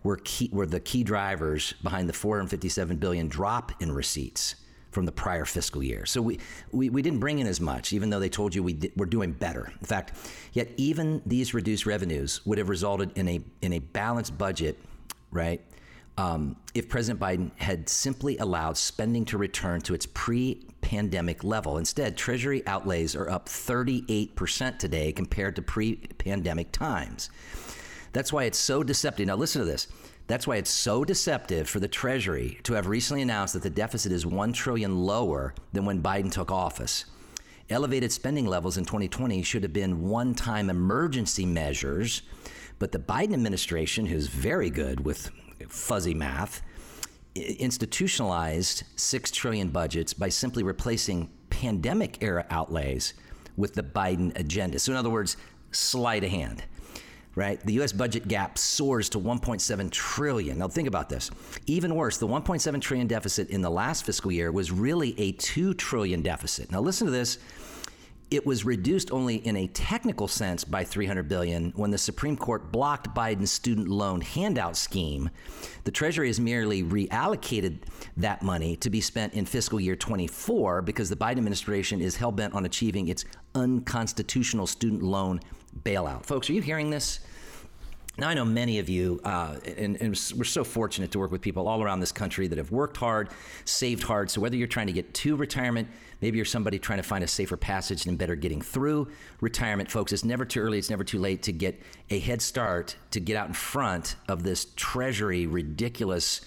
were 0.05 0.19
key, 0.19 0.49
were 0.53 0.67
the 0.67 0.79
key 0.79 1.03
drivers 1.03 1.75
behind 1.83 2.09
the 2.09 2.13
457 2.13 2.99
billion 2.99 3.27
drop 3.27 3.73
in 3.83 3.91
receipts 3.91 4.55
from 4.99 5.07
the 5.07 5.13
prior 5.13 5.45
fiscal 5.45 5.81
year. 5.81 6.05
So 6.07 6.21
we, 6.21 6.41
we, 6.73 6.91
we 6.91 7.03
didn't 7.03 7.21
bring 7.21 7.39
in 7.39 7.47
as 7.47 7.61
much, 7.61 7.93
even 7.93 8.11
though 8.11 8.19
they 8.19 8.29
told 8.29 8.53
you 8.53 8.65
we 8.65 8.91
we're 8.97 9.07
doing 9.07 9.31
better. 9.31 9.71
In 9.81 9.87
fact, 9.87 10.13
yet 10.55 10.71
even 10.77 11.23
these 11.25 11.55
reduced 11.55 11.87
revenues 11.87 12.45
would 12.45 12.59
have 12.59 12.69
resulted 12.69 13.17
in 13.17 13.29
a, 13.29 13.41
in 13.63 13.75
a 13.75 13.79
balanced 13.79 14.37
budget, 14.37 14.77
right? 15.31 15.61
Um, 16.17 16.57
if 16.75 16.89
President 16.89 17.21
Biden 17.21 17.53
had 17.61 17.89
simply 17.89 18.39
allowed 18.39 18.77
spending 18.77 19.25
to 19.27 19.39
return 19.39 19.83
to 19.83 19.95
its 19.95 20.05
pre 20.05 20.67
pandemic 20.81 21.45
level. 21.45 21.79
Instead, 21.79 22.17
Treasury 22.17 22.67
outlays 22.67 23.15
are 23.15 23.31
up 23.31 23.47
38% 23.47 24.81
today 24.81 25.13
compared 25.13 25.55
to 25.55 25.63
pre 25.63 25.95
pandemic 25.95 26.73
times. 26.73 27.31
That's 28.13 28.33
why 28.33 28.45
it's 28.45 28.59
so 28.59 28.83
deceptive. 28.83 29.29
Now, 29.29 29.37
listen 29.37 29.61
to 29.61 29.65
this. 29.65 29.87
That's 30.29 30.47
why 30.47 30.57
it's 30.57 30.71
so 30.71 31.07
deceptive 31.07 31.71
for 31.71 31.81
the 31.81 31.89
Treasury 31.89 32.61
to 32.65 32.75
have 32.75 32.87
recently 32.87 33.23
announced 33.23 33.55
that 33.55 33.63
the 33.63 33.71
deficit 33.71 34.13
is 34.13 34.27
1 34.27 34.53
trillion 34.53 35.05
lower 35.05 35.55
than 35.73 35.87
when 35.87 36.03
Biden 36.03 36.31
took 36.31 36.53
office. 36.53 37.07
Elevated 37.71 38.13
spending 38.13 38.45
levels 38.45 38.77
in 38.77 38.85
2020 38.85 39.43
should 39.43 39.63
have 39.63 39.73
been 39.73 40.03
one-time 40.03 40.69
emergency 40.69 41.47
measures, 41.47 42.23
but 42.79 42.93
the 42.93 42.99
Biden 42.99 43.33
administration, 43.33 44.05
who's 44.05 44.27
very 44.27 44.69
good 44.69 45.01
with 45.01 45.31
fuzzy 45.67 46.15
math, 46.15 46.61
institutionalized 47.35 48.83
6 48.97 49.31
trillion 49.31 49.69
budgets 49.69 50.13
by 50.13 50.29
simply 50.29 50.63
replacing 50.63 51.31
pandemic 51.49 52.23
era 52.23 52.45
outlays 52.51 53.15
with 53.57 53.73
the 53.73 53.83
Biden 53.83 54.39
agenda. 54.39 54.79
So 54.79 54.93
in 54.93 54.99
other 54.99 55.11
words, 55.11 55.39
sleight 55.71 56.23
of 56.23 56.31
hand 56.31 56.65
right? 57.39 57.65
The 57.65 57.81
US 57.81 57.93
budget 57.93 58.27
gap 58.27 58.59
soars 58.59 59.09
to 59.11 59.19
1.7 59.21 59.91
trillion. 59.93 60.59
Now 60.59 60.69
think 60.69 60.89
about 60.89 61.09
this. 61.09 61.31
Even 61.67 61.95
worse, 61.95 62.19
the 62.19 62.27
1.7 62.27 62.81
trillion 62.81 63.07
deficit 63.07 63.49
in 63.51 63.63
the 63.63 63.71
last 63.71 64.05
fiscal 64.05 64.33
year 64.33 64.51
was 64.51 64.73
really 64.73 65.19
a 65.19 65.33
2 65.33 65.75
trillion 65.75 66.21
deficit. 66.21 66.73
Now 66.73 66.81
listen 66.81 67.07
to 67.07 67.13
this. 67.13 67.39
It 68.31 68.45
was 68.45 68.67
reduced 68.67 69.11
only 69.11 69.37
in 69.37 69.57
a 69.57 69.69
technical 69.69 70.29
sense 70.29 70.63
by 70.63 70.85
300 70.85 71.29
billion 71.29 71.71
when 71.77 71.91
the 71.91 71.97
Supreme 71.97 72.37
Court 72.37 72.71
blocked 72.71 73.15
Biden's 73.15 73.51
student 73.51 73.89
loan 73.89 74.21
handout 74.21 74.77
scheme. 74.77 75.31
The 75.85 75.91
Treasury 75.91 76.27
has 76.27 76.39
merely 76.39 76.83
reallocated 76.83 77.79
that 78.19 78.43
money 78.43 78.77
to 78.77 78.91
be 78.91 79.01
spent 79.01 79.33
in 79.33 79.47
fiscal 79.47 79.81
year 79.81 79.97
24 79.97 80.83
because 80.83 81.09
the 81.09 81.17
Biden 81.17 81.39
administration 81.39 82.03
is 82.03 82.17
hell 82.17 82.33
bent 82.33 82.53
on 82.53 82.67
achieving 82.67 83.09
its 83.09 83.25
unconstitutional 83.55 84.67
student 84.67 85.03
loan 85.03 85.41
bailout. 85.85 86.27
Folks, 86.27 86.49
are 86.51 86.53
you 86.53 86.63
hearing 86.63 86.91
this? 86.91 87.21
Now, 88.19 88.29
I 88.29 88.35
know 88.35 88.45
many 88.45 88.81
of 88.81 88.89
you, 88.89 89.21
uh, 89.23 89.59
and, 89.77 89.97
and, 90.01 90.33
we're 90.37 90.43
so 90.43 90.65
fortunate 90.65 91.13
to 91.13 91.21
work 91.21 91.31
with 91.31 91.41
people 91.41 91.69
all 91.69 91.85
around 91.85 92.01
this 92.01 92.11
country 92.11 92.49
that 92.49 92.59
have 92.59 92.73
worked 92.73 92.97
hard, 92.97 93.29
saved 93.65 94.03
hard. 94.03 94.29
So, 94.29 94.41
whether 94.41 94.57
you're 94.57 94.67
trying 94.67 94.89
to 94.89 94.93
get 94.93 95.15
to 95.15 95.37
retirement, 95.37 95.87
maybe 96.21 96.37
you're 96.37 96.45
somebody 96.45 96.81
trying 96.81 96.97
to 96.97 97.05
find 97.05 97.23
a 97.23 97.29
safer 97.29 97.57
passage 97.57 98.07
and 98.07 98.19
better 98.19 98.35
getting 98.35 98.61
through 98.61 99.09
retirement, 99.41 99.89
folks, 99.89 100.13
it's 100.13 100.25
never 100.25 100.45
too 100.45 100.59
early, 100.59 100.79
it's 100.79 100.91
never 100.91 101.05
too 101.05 101.21
late 101.21 101.45
to 101.45 101.53
get 101.53 101.81
a 102.11 102.19
head 102.19 102.43
start, 102.43 102.97
to 103.13 103.21
get 103.21 103.37
out 103.37 103.47
in 103.47 103.55
front 103.55 104.17
of 104.27 104.43
this 104.43 104.67
treasury 104.75 105.47
ridiculous. 105.47 106.41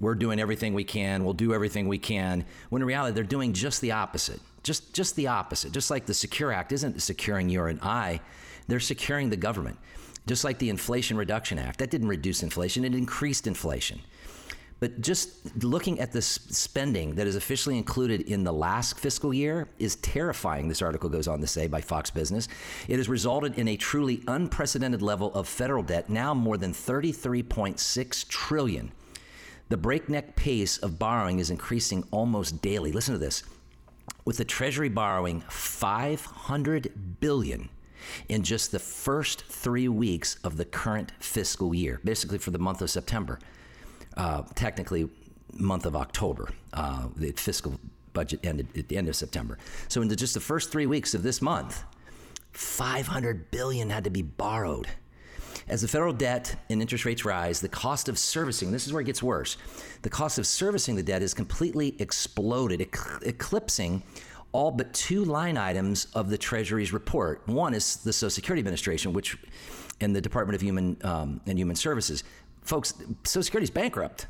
We're 0.00 0.16
doing 0.16 0.38
everything 0.38 0.74
we 0.74 0.84
can, 0.84 1.24
we'll 1.24 1.32
do 1.32 1.54
everything 1.54 1.88
we 1.88 1.98
can, 1.98 2.44
when 2.68 2.82
in 2.82 2.86
reality, 2.86 3.14
they're 3.14 3.24
doing 3.24 3.54
just 3.54 3.80
the 3.80 3.92
opposite. 3.92 4.40
Just, 4.62 4.92
just 4.92 5.16
the 5.16 5.28
opposite. 5.28 5.72
Just 5.72 5.90
like 5.90 6.04
the 6.04 6.14
Secure 6.14 6.52
Act 6.52 6.72
isn't 6.72 7.00
securing 7.00 7.48
you 7.48 7.64
and 7.64 7.80
I, 7.82 8.20
they're 8.68 8.80
securing 8.80 9.30
the 9.30 9.36
government. 9.36 9.78
Just 10.26 10.44
like 10.44 10.58
the 10.58 10.70
Inflation 10.70 11.16
Reduction 11.16 11.58
Act, 11.58 11.78
that 11.80 11.90
didn't 11.90 12.08
reduce 12.08 12.42
inflation, 12.42 12.84
it 12.84 12.94
increased 12.94 13.46
inflation. 13.46 14.00
But 14.80 15.00
just 15.00 15.62
looking 15.62 16.00
at 16.00 16.12
the 16.12 16.20
spending 16.20 17.14
that 17.14 17.26
is 17.26 17.36
officially 17.36 17.78
included 17.78 18.22
in 18.22 18.44
the 18.44 18.52
last 18.52 18.98
fiscal 18.98 19.32
year 19.32 19.68
is 19.78 19.96
terrifying, 19.96 20.68
this 20.68 20.82
article 20.82 21.08
goes 21.08 21.28
on 21.28 21.40
to 21.40 21.46
say 21.46 21.68
by 21.68 21.80
Fox 21.80 22.10
Business. 22.10 22.48
It 22.88 22.96
has 22.96 23.08
resulted 23.08 23.58
in 23.58 23.68
a 23.68 23.76
truly 23.76 24.22
unprecedented 24.26 25.00
level 25.00 25.32
of 25.32 25.48
federal 25.48 25.82
debt, 25.82 26.10
now 26.10 26.34
more 26.34 26.58
than 26.58 26.72
33.6 26.72 28.28
trillion. 28.28 28.92
The 29.68 29.76
breakneck 29.76 30.36
pace 30.36 30.76
of 30.78 30.98
borrowing 30.98 31.38
is 31.38 31.50
increasing 31.50 32.04
almost 32.10 32.60
daily. 32.60 32.92
Listen 32.92 33.14
to 33.14 33.18
this. 33.18 33.42
With 34.24 34.36
the 34.36 34.44
Treasury 34.44 34.88
borrowing 34.88 35.40
500 35.48 37.20
billion 37.20 37.68
in 38.28 38.42
just 38.42 38.72
the 38.72 38.78
first 38.78 39.44
three 39.46 39.88
weeks 39.88 40.36
of 40.44 40.56
the 40.56 40.64
current 40.64 41.12
fiscal 41.18 41.74
year, 41.74 42.00
basically 42.04 42.38
for 42.38 42.50
the 42.50 42.58
month 42.58 42.82
of 42.82 42.90
September, 42.90 43.38
uh, 44.16 44.42
technically 44.54 45.08
month 45.52 45.86
of 45.86 45.96
October. 45.96 46.48
Uh, 46.72 47.08
the 47.16 47.32
fiscal 47.32 47.78
budget 48.12 48.40
ended 48.44 48.68
at 48.76 48.88
the 48.88 48.96
end 48.96 49.08
of 49.08 49.16
September. 49.16 49.58
So 49.88 50.00
in 50.02 50.14
just 50.16 50.34
the 50.34 50.40
first 50.40 50.70
three 50.70 50.86
weeks 50.86 51.14
of 51.14 51.22
this 51.22 51.42
month, 51.42 51.84
500 52.52 53.50
billion 53.50 53.90
had 53.90 54.04
to 54.04 54.10
be 54.10 54.22
borrowed. 54.22 54.88
As 55.66 55.80
the 55.80 55.88
federal 55.88 56.12
debt 56.12 56.56
and 56.68 56.82
interest 56.82 57.04
rates 57.04 57.24
rise, 57.24 57.60
the 57.60 57.68
cost 57.68 58.08
of 58.08 58.18
servicing, 58.18 58.70
this 58.70 58.86
is 58.86 58.92
where 58.92 59.00
it 59.00 59.06
gets 59.06 59.22
worse, 59.22 59.56
the 60.02 60.10
cost 60.10 60.38
of 60.38 60.46
servicing 60.46 60.94
the 60.94 61.02
debt 61.02 61.22
is 61.22 61.32
completely 61.32 61.96
exploded, 62.00 62.80
eclipsing 63.22 64.02
all 64.54 64.70
but 64.70 64.94
two 64.94 65.24
line 65.24 65.58
items 65.58 66.06
of 66.14 66.30
the 66.30 66.38
Treasury's 66.38 66.92
report. 66.92 67.46
One 67.46 67.74
is 67.74 67.96
the 67.96 68.12
Social 68.12 68.30
Security 68.30 68.60
Administration, 68.60 69.12
which, 69.12 69.36
and 70.00 70.14
the 70.14 70.20
Department 70.20 70.54
of 70.54 70.62
Human 70.62 70.96
um, 71.02 71.40
and 71.46 71.58
Human 71.58 71.74
Services. 71.74 72.22
Folks, 72.62 72.94
Social 73.24 73.42
Security 73.42 73.64
is 73.64 73.70
bankrupt. 73.70 74.28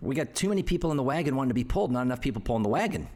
We 0.00 0.14
got 0.14 0.34
too 0.34 0.50
many 0.50 0.62
people 0.62 0.90
in 0.90 0.98
the 0.98 1.02
wagon 1.02 1.34
wanting 1.34 1.48
to 1.48 1.54
be 1.54 1.64
pulled, 1.64 1.90
not 1.90 2.02
enough 2.02 2.20
people 2.20 2.42
pulling 2.42 2.62
the 2.62 2.68
wagon. 2.68 3.08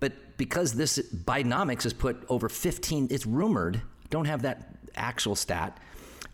But 0.00 0.36
because 0.36 0.74
this 0.74 0.98
Bidenomics 0.98 1.84
has 1.84 1.92
put 1.92 2.24
over 2.28 2.48
15, 2.48 3.06
it's 3.12 3.24
rumored, 3.24 3.80
don't 4.10 4.26
have 4.26 4.42
that 4.42 4.74
actual 4.96 5.36
stat 5.36 5.78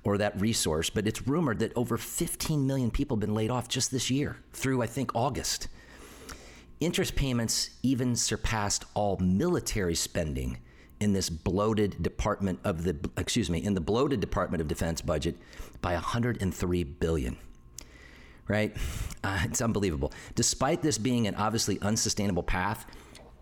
or 0.02 0.16
that 0.16 0.40
resource, 0.40 0.88
but 0.88 1.06
it's 1.06 1.28
rumored 1.28 1.58
that 1.58 1.76
over 1.76 1.98
15 1.98 2.66
million 2.66 2.90
people 2.90 3.16
have 3.16 3.20
been 3.20 3.34
laid 3.34 3.50
off 3.50 3.68
just 3.68 3.90
this 3.90 4.10
year 4.10 4.38
through, 4.54 4.80
I 4.80 4.86
think, 4.86 5.14
August. 5.14 5.68
Interest 6.80 7.14
payments 7.14 7.70
even 7.82 8.16
surpassed 8.16 8.84
all 8.94 9.18
military 9.18 9.94
spending 9.94 10.58
in 10.98 11.12
this 11.12 11.30
bloated 11.30 12.02
department 12.02 12.58
of 12.64 12.84
the 12.84 12.96
excuse 13.16 13.48
me 13.48 13.62
in 13.62 13.74
the 13.74 13.80
bloated 13.80 14.20
department 14.20 14.60
of 14.60 14.68
defense 14.68 15.00
budget 15.00 15.34
by 15.80 15.94
103 15.94 16.84
billion 16.84 17.38
right 18.48 18.76
uh, 19.24 19.40
it's 19.44 19.62
unbelievable 19.62 20.12
despite 20.34 20.82
this 20.82 20.98
being 20.98 21.26
an 21.26 21.34
obviously 21.36 21.80
unsustainable 21.80 22.42
path 22.42 22.84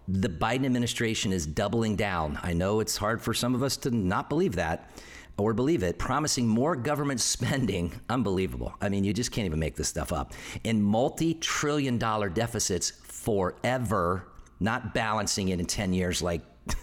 the 0.08 0.28
Biden 0.28 0.64
administration 0.64 1.32
is 1.32 1.46
doubling 1.46 1.94
down. 1.94 2.38
I 2.42 2.54
know 2.54 2.80
it's 2.80 2.96
hard 2.96 3.20
for 3.20 3.34
some 3.34 3.54
of 3.54 3.62
us 3.62 3.76
to 3.78 3.90
not 3.90 4.30
believe 4.30 4.56
that 4.56 4.90
or 5.38 5.54
believe 5.54 5.82
it, 5.82 5.98
promising 5.98 6.46
more 6.46 6.76
government 6.76 7.20
spending. 7.36 7.92
Unbelievable. 8.08 8.74
I 8.80 8.88
mean, 8.88 9.04
you 9.04 9.12
just 9.12 9.32
can't 9.32 9.46
even 9.46 9.58
make 9.58 9.76
this 9.76 9.88
stuff 9.88 10.12
up. 10.12 10.32
In 10.64 10.82
multi 10.82 11.34
trillion 11.34 11.98
dollar 11.98 12.28
deficits 12.28 12.90
forever, 12.90 14.28
not 14.60 14.92
balancing 14.94 15.48
it 15.48 15.60
in 15.60 15.66
10 15.66 15.92
years 15.92 16.22
like. 16.22 16.42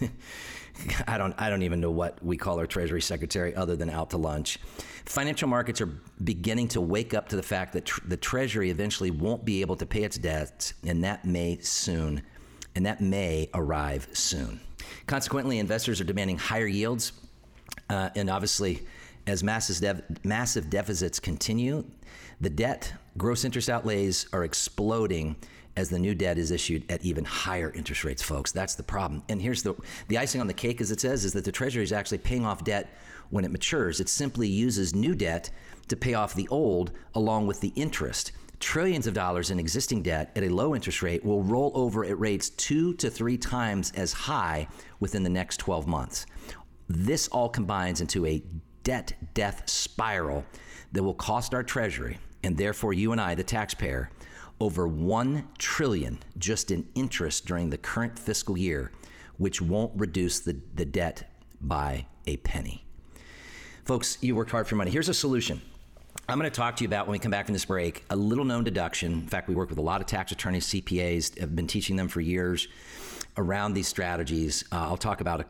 I 1.06 1.16
don't 1.16 1.34
I 1.38 1.48
don't 1.48 1.62
even 1.62 1.80
know 1.80 1.90
what 1.90 2.22
we 2.22 2.36
call 2.36 2.58
our 2.58 2.66
Treasury 2.66 3.00
Secretary 3.00 3.54
other 3.54 3.76
than 3.76 3.88
out 3.88 4.10
to 4.10 4.18
lunch. 4.18 4.58
Financial 5.06 5.48
markets 5.48 5.80
are 5.80 5.88
beginning 6.22 6.68
to 6.68 6.82
wake 6.82 7.14
up 7.14 7.30
to 7.30 7.36
the 7.36 7.42
fact 7.42 7.72
that 7.72 7.86
tr- 7.86 8.00
the 8.06 8.16
Treasury 8.16 8.68
eventually 8.68 9.10
won't 9.10 9.42
be 9.44 9.62
able 9.62 9.76
to 9.76 9.86
pay 9.86 10.02
its 10.02 10.18
debts, 10.18 10.74
and 10.84 11.02
that 11.02 11.24
may 11.24 11.58
soon 11.60 12.20
and 12.76 12.84
that 12.86 13.00
may 13.00 13.48
arrive 13.54 14.06
soon. 14.12 14.60
Consequently, 15.06 15.58
investors 15.58 16.00
are 16.00 16.04
demanding 16.04 16.36
higher 16.36 16.66
yields, 16.66 17.12
uh, 17.88 18.10
and 18.16 18.30
obviously, 18.30 18.86
as 19.26 19.42
massive, 19.42 20.02
massive 20.24 20.70
deficits 20.70 21.18
continue, 21.20 21.84
the 22.40 22.50
debt, 22.50 22.92
gross 23.16 23.44
interest 23.44 23.68
outlays 23.68 24.26
are 24.32 24.44
exploding 24.44 25.36
as 25.76 25.90
the 25.90 25.98
new 25.98 26.14
debt 26.14 26.38
is 26.38 26.50
issued 26.50 26.90
at 26.90 27.04
even 27.04 27.24
higher 27.24 27.70
interest 27.74 28.04
rates, 28.04 28.22
folks. 28.22 28.50
That's 28.50 28.74
the 28.74 28.82
problem. 28.82 29.22
And 29.28 29.42
here's 29.42 29.62
the 29.62 29.74
the 30.08 30.18
icing 30.18 30.40
on 30.40 30.46
the 30.46 30.54
cake, 30.54 30.80
as 30.80 30.90
it 30.90 31.00
says, 31.00 31.24
is 31.24 31.32
that 31.34 31.44
the 31.44 31.52
Treasury 31.52 31.84
is 31.84 31.92
actually 31.92 32.18
paying 32.18 32.46
off 32.46 32.64
debt 32.64 32.96
when 33.30 33.44
it 33.44 33.50
matures. 33.50 34.00
It 34.00 34.08
simply 34.08 34.48
uses 34.48 34.94
new 34.94 35.14
debt 35.14 35.50
to 35.88 35.96
pay 35.96 36.14
off 36.14 36.34
the 36.34 36.48
old 36.48 36.92
along 37.14 37.46
with 37.46 37.60
the 37.60 37.72
interest 37.76 38.32
trillions 38.60 39.06
of 39.06 39.14
dollars 39.14 39.50
in 39.50 39.58
existing 39.58 40.02
debt 40.02 40.30
at 40.34 40.42
a 40.42 40.48
low 40.48 40.74
interest 40.74 41.02
rate 41.02 41.24
will 41.24 41.42
roll 41.42 41.70
over 41.74 42.04
at 42.04 42.18
rates 42.18 42.50
two 42.50 42.94
to 42.94 43.10
three 43.10 43.36
times 43.36 43.92
as 43.94 44.12
high 44.12 44.66
within 45.00 45.22
the 45.22 45.30
next 45.30 45.58
12 45.58 45.86
months. 45.86 46.26
This 46.88 47.28
all 47.28 47.48
combines 47.48 48.00
into 48.00 48.26
a 48.26 48.42
debt 48.84 49.14
death 49.34 49.68
spiral 49.68 50.44
that 50.92 51.02
will 51.02 51.14
cost 51.14 51.54
our 51.54 51.64
treasury 51.64 52.18
and 52.44 52.56
therefore 52.56 52.92
you 52.92 53.10
and 53.10 53.20
I 53.20 53.34
the 53.34 53.42
taxpayer 53.42 54.10
over 54.60 54.86
1 54.86 55.48
trillion 55.58 56.20
just 56.38 56.70
in 56.70 56.86
interest 56.94 57.46
during 57.46 57.70
the 57.70 57.78
current 57.78 58.16
fiscal 58.16 58.56
year 58.56 58.92
which 59.38 59.60
won't 59.60 59.92
reduce 59.96 60.40
the, 60.40 60.56
the 60.76 60.84
debt 60.84 61.30
by 61.60 62.06
a 62.26 62.36
penny. 62.38 62.86
Folks, 63.84 64.18
you 64.20 64.34
worked 64.34 64.50
hard 64.50 64.66
for 64.66 64.76
money. 64.76 64.90
Here's 64.90 65.08
a 65.08 65.14
solution. 65.14 65.60
I'm 66.28 66.38
going 66.38 66.50
to 66.50 66.56
talk 66.56 66.76
to 66.76 66.84
you 66.84 66.88
about 66.88 67.06
when 67.06 67.12
we 67.12 67.18
come 67.18 67.30
back 67.30 67.46
from 67.46 67.52
this 67.52 67.64
break 67.64 68.04
a 68.10 68.16
little 68.16 68.44
known 68.44 68.64
deduction. 68.64 69.12
In 69.12 69.28
fact, 69.28 69.48
we 69.48 69.54
work 69.54 69.68
with 69.68 69.78
a 69.78 69.82
lot 69.82 70.00
of 70.00 70.06
tax 70.06 70.32
attorneys, 70.32 70.66
CPAs, 70.66 71.38
have 71.38 71.54
been 71.54 71.66
teaching 71.66 71.96
them 71.96 72.08
for 72.08 72.20
years 72.20 72.68
around 73.38 73.74
these 73.74 73.88
strategies. 73.88 74.64
Uh, 74.72 74.76
I'll 74.76 74.96
talk 74.96 75.20
about 75.20 75.44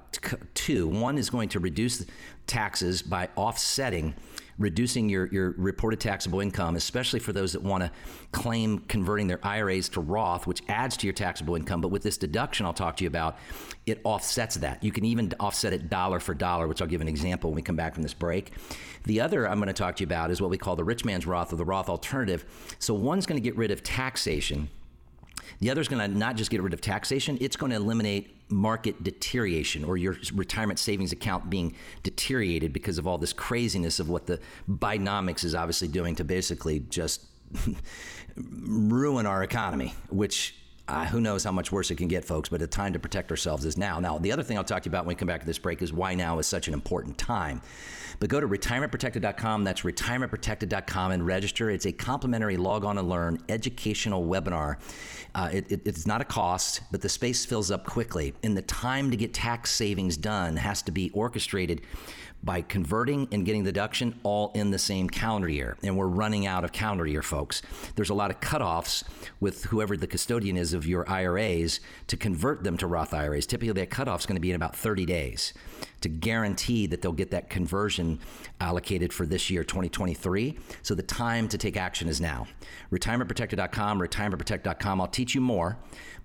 two. 0.54 0.88
One 0.88 1.18
is 1.18 1.30
going 1.30 1.48
to 1.50 1.60
reduce 1.60 2.04
taxes 2.46 3.02
by 3.02 3.28
offsetting 3.36 4.14
reducing 4.58 5.08
your, 5.08 5.26
your 5.26 5.54
reported 5.58 6.00
taxable 6.00 6.40
income, 6.40 6.76
especially 6.76 7.20
for 7.20 7.32
those 7.32 7.52
that 7.52 7.62
want 7.62 7.82
to 7.82 7.90
claim 8.32 8.78
converting 8.80 9.26
their 9.26 9.44
IRAs 9.44 9.88
to 9.90 10.00
Roth, 10.00 10.46
which 10.46 10.62
adds 10.68 10.96
to 10.98 11.06
your 11.06 11.12
taxable 11.12 11.56
income. 11.56 11.80
But 11.80 11.88
with 11.88 12.02
this 12.02 12.16
deduction 12.16 12.64
I'll 12.66 12.72
talk 12.72 12.96
to 12.96 13.04
you 13.04 13.08
about, 13.08 13.38
it 13.84 14.00
offsets 14.04 14.56
that. 14.56 14.82
You 14.82 14.92
can 14.92 15.04
even 15.04 15.32
offset 15.38 15.72
it 15.72 15.90
dollar 15.90 16.20
for 16.20 16.34
dollar, 16.34 16.66
which 16.66 16.80
I'll 16.80 16.88
give 16.88 17.00
an 17.00 17.08
example 17.08 17.50
when 17.50 17.56
we 17.56 17.62
come 17.62 17.76
back 17.76 17.94
from 17.94 18.02
this 18.02 18.14
break. 18.14 18.52
The 19.04 19.20
other 19.20 19.48
I'm 19.48 19.58
going 19.58 19.68
to 19.68 19.72
talk 19.72 19.96
to 19.96 20.00
you 20.02 20.06
about 20.06 20.30
is 20.30 20.40
what 20.40 20.50
we 20.50 20.58
call 20.58 20.76
the 20.76 20.84
rich 20.84 21.04
man's 21.04 21.26
Roth 21.26 21.52
or 21.52 21.56
the 21.56 21.64
Roth 21.64 21.88
alternative. 21.88 22.44
So 22.78 22.94
one's 22.94 23.26
going 23.26 23.40
to 23.40 23.44
get 23.44 23.56
rid 23.56 23.70
of 23.70 23.82
taxation 23.82 24.68
the 25.60 25.70
other 25.70 25.80
is 25.80 25.88
going 25.88 26.10
to 26.10 26.16
not 26.16 26.36
just 26.36 26.50
get 26.50 26.62
rid 26.62 26.72
of 26.72 26.80
taxation, 26.80 27.38
it's 27.40 27.56
going 27.56 27.70
to 27.70 27.76
eliminate 27.76 28.34
market 28.48 29.02
deterioration 29.02 29.84
or 29.84 29.96
your 29.96 30.16
retirement 30.34 30.78
savings 30.78 31.12
account 31.12 31.50
being 31.50 31.74
deteriorated 32.02 32.72
because 32.72 32.98
of 32.98 33.06
all 33.06 33.18
this 33.18 33.32
craziness 33.32 33.98
of 33.98 34.08
what 34.08 34.26
the 34.26 34.38
Bidenomics 34.68 35.44
is 35.44 35.54
obviously 35.54 35.88
doing 35.88 36.14
to 36.16 36.24
basically 36.24 36.80
just 36.80 37.24
ruin 38.36 39.26
our 39.26 39.42
economy, 39.42 39.94
which 40.10 40.54
uh, 40.88 41.04
who 41.06 41.20
knows 41.20 41.42
how 41.42 41.52
much 41.52 41.72
worse 41.72 41.90
it 41.90 41.96
can 41.96 42.06
get, 42.06 42.24
folks, 42.24 42.48
but 42.48 42.60
the 42.60 42.66
time 42.66 42.92
to 42.92 42.98
protect 42.98 43.30
ourselves 43.30 43.64
is 43.64 43.76
now. 43.76 43.98
Now, 43.98 44.18
the 44.18 44.30
other 44.30 44.42
thing 44.42 44.56
I'll 44.56 44.64
talk 44.64 44.82
to 44.84 44.88
you 44.88 44.90
about 44.90 45.04
when 45.04 45.16
we 45.16 45.18
come 45.18 45.26
back 45.26 45.40
to 45.40 45.46
this 45.46 45.58
break 45.58 45.82
is 45.82 45.92
why 45.92 46.14
now 46.14 46.38
is 46.38 46.46
such 46.46 46.68
an 46.68 46.74
important 46.74 47.18
time. 47.18 47.60
But 48.20 48.30
go 48.30 48.40
to 48.40 48.46
retirementprotected.com. 48.46 49.64
That's 49.64 49.82
retirementprotected.com 49.82 51.12
and 51.12 51.26
register. 51.26 51.70
It's 51.70 51.86
a 51.86 51.92
complimentary 51.92 52.56
log 52.56 52.84
on 52.84 52.98
and 52.98 53.08
learn 53.08 53.42
educational 53.48 54.26
webinar. 54.26 54.76
Uh, 55.34 55.50
it, 55.52 55.70
it, 55.70 55.82
it's 55.84 56.06
not 56.06 56.20
a 56.20 56.24
cost, 56.24 56.80
but 56.90 57.02
the 57.02 57.08
space 57.08 57.44
fills 57.44 57.70
up 57.70 57.84
quickly. 57.84 58.32
And 58.42 58.56
the 58.56 58.62
time 58.62 59.10
to 59.10 59.16
get 59.16 59.34
tax 59.34 59.72
savings 59.72 60.16
done 60.16 60.56
has 60.56 60.82
to 60.82 60.92
be 60.92 61.10
orchestrated 61.10 61.82
by 62.46 62.62
converting 62.62 63.28
and 63.32 63.44
getting 63.44 63.64
the 63.64 63.72
deduction 63.72 64.18
all 64.22 64.52
in 64.54 64.70
the 64.70 64.78
same 64.78 65.10
calendar 65.10 65.48
year. 65.48 65.76
And 65.82 65.98
we're 65.98 66.06
running 66.06 66.46
out 66.46 66.64
of 66.64 66.72
calendar 66.72 67.04
year, 67.04 67.20
folks. 67.20 67.60
There's 67.96 68.08
a 68.08 68.14
lot 68.14 68.30
of 68.30 68.40
cutoffs 68.40 69.02
with 69.40 69.64
whoever 69.64 69.96
the 69.96 70.06
custodian 70.06 70.56
is 70.56 70.72
of 70.72 70.86
your 70.86 71.06
IRAs 71.10 71.80
to 72.06 72.16
convert 72.16 72.62
them 72.62 72.76
to 72.78 72.86
Roth 72.86 73.12
IRAs. 73.12 73.46
Typically, 73.46 73.72
that 73.72 73.90
cutoff 73.90 74.20
is 74.20 74.26
going 74.26 74.36
to 74.36 74.40
be 74.40 74.50
in 74.50 74.56
about 74.56 74.76
30 74.76 75.04
days 75.04 75.52
to 76.00 76.08
guarantee 76.08 76.86
that 76.86 77.02
they'll 77.02 77.12
get 77.12 77.32
that 77.32 77.50
conversion 77.50 78.20
allocated 78.60 79.12
for 79.12 79.26
this 79.26 79.50
year, 79.50 79.64
2023. 79.64 80.56
So 80.82 80.94
the 80.94 81.02
time 81.02 81.48
to 81.48 81.58
take 81.58 81.76
action 81.76 82.08
is 82.08 82.20
now. 82.20 82.46
RetirementProtected.com, 82.92 83.98
retirementprotect.com. 84.00 85.00
I'll 85.00 85.08
teach 85.08 85.34
you 85.34 85.40
more, 85.40 85.78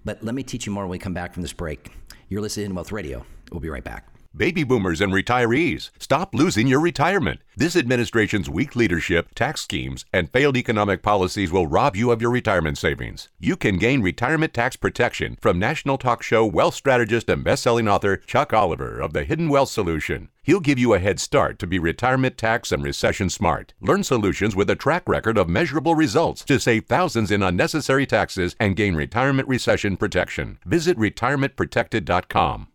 but 0.05 0.23
let 0.23 0.35
me 0.35 0.43
teach 0.43 0.67
you 0.67 0.71
more 0.71 0.83
when 0.83 0.91
we 0.91 0.99
come 0.99 1.15
back 1.15 1.33
from 1.33 1.41
this 1.41 1.53
break. 1.53 1.89
You're 2.29 2.41
listening 2.41 2.69
to 2.69 2.75
Wealth 2.75 2.91
Radio. 2.91 3.25
We'll 3.51 3.59
be 3.59 3.69
right 3.69 3.83
back. 3.83 4.07
Baby 4.33 4.63
boomers 4.63 5.01
and 5.01 5.11
retirees, 5.11 5.89
stop 5.99 6.33
losing 6.33 6.65
your 6.65 6.79
retirement. 6.79 7.41
This 7.57 7.75
administration's 7.75 8.49
weak 8.49 8.77
leadership, 8.77 9.35
tax 9.35 9.59
schemes, 9.59 10.05
and 10.13 10.31
failed 10.31 10.55
economic 10.55 11.03
policies 11.03 11.51
will 11.51 11.67
rob 11.67 11.97
you 11.97 12.11
of 12.11 12.21
your 12.21 12.31
retirement 12.31 12.77
savings. 12.77 13.27
You 13.41 13.57
can 13.57 13.77
gain 13.77 14.01
retirement 14.01 14.53
tax 14.53 14.77
protection 14.77 15.37
from 15.41 15.59
national 15.59 15.97
talk 15.97 16.23
show 16.23 16.45
wealth 16.45 16.75
strategist 16.75 17.29
and 17.29 17.43
best-selling 17.43 17.89
author 17.89 18.15
Chuck 18.15 18.53
Oliver 18.53 19.01
of 19.01 19.11
the 19.11 19.25
Hidden 19.25 19.49
Wealth 19.49 19.69
Solution. 19.69 20.29
He'll 20.43 20.61
give 20.61 20.79
you 20.79 20.93
a 20.93 20.99
head 20.99 21.19
start 21.19 21.59
to 21.59 21.67
be 21.67 21.77
retirement 21.77 22.37
tax 22.37 22.71
and 22.71 22.81
recession 22.81 23.29
smart. 23.29 23.73
Learn 23.81 24.03
solutions 24.03 24.55
with 24.55 24.69
a 24.69 24.77
track 24.77 25.09
record 25.09 25.37
of 25.37 25.49
measurable 25.49 25.93
results 25.93 26.45
to 26.45 26.57
save 26.57 26.85
thousands 26.85 27.31
in 27.31 27.43
unnecessary 27.43 28.05
taxes 28.05 28.55
and 28.61 28.77
gain 28.77 28.95
retirement 28.95 29.49
recession 29.49 29.97
protection. 29.97 30.57
Visit 30.65 30.97
retirementprotected.com. 30.97 32.70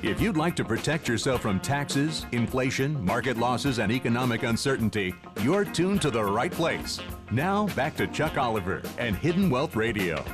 If 0.00 0.20
you'd 0.20 0.36
like 0.36 0.54
to 0.54 0.64
protect 0.64 1.08
yourself 1.08 1.40
from 1.40 1.58
taxes, 1.58 2.24
inflation, 2.30 3.04
market 3.04 3.36
losses, 3.36 3.80
and 3.80 3.90
economic 3.90 4.44
uncertainty, 4.44 5.12
you're 5.42 5.64
tuned 5.64 6.00
to 6.02 6.10
the 6.12 6.22
right 6.22 6.52
place. 6.52 7.00
Now, 7.32 7.66
back 7.74 7.96
to 7.96 8.06
Chuck 8.06 8.38
Oliver 8.38 8.80
and 8.98 9.16
Hidden 9.16 9.50
Wealth 9.50 9.74
Radio. 9.74 10.24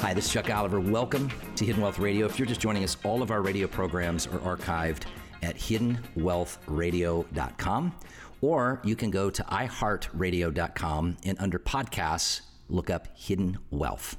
Hi, 0.00 0.12
this 0.12 0.26
is 0.26 0.32
Chuck 0.32 0.50
Oliver. 0.50 0.80
Welcome 0.80 1.30
to 1.54 1.64
Hidden 1.64 1.80
Wealth 1.80 2.00
Radio. 2.00 2.26
If 2.26 2.40
you're 2.40 2.46
just 2.46 2.60
joining 2.60 2.82
us, 2.82 2.96
all 3.04 3.22
of 3.22 3.30
our 3.30 3.40
radio 3.40 3.68
programs 3.68 4.26
are 4.26 4.40
archived 4.40 5.04
at 5.44 5.54
hiddenwealthradio.com, 5.54 7.94
or 8.40 8.80
you 8.82 8.96
can 8.96 9.12
go 9.12 9.30
to 9.30 9.44
iheartradio.com 9.44 11.16
and 11.24 11.38
under 11.38 11.60
podcasts, 11.60 12.40
look 12.68 12.90
up 12.90 13.16
Hidden 13.16 13.58
Wealth. 13.70 14.16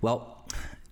Well, 0.00 0.48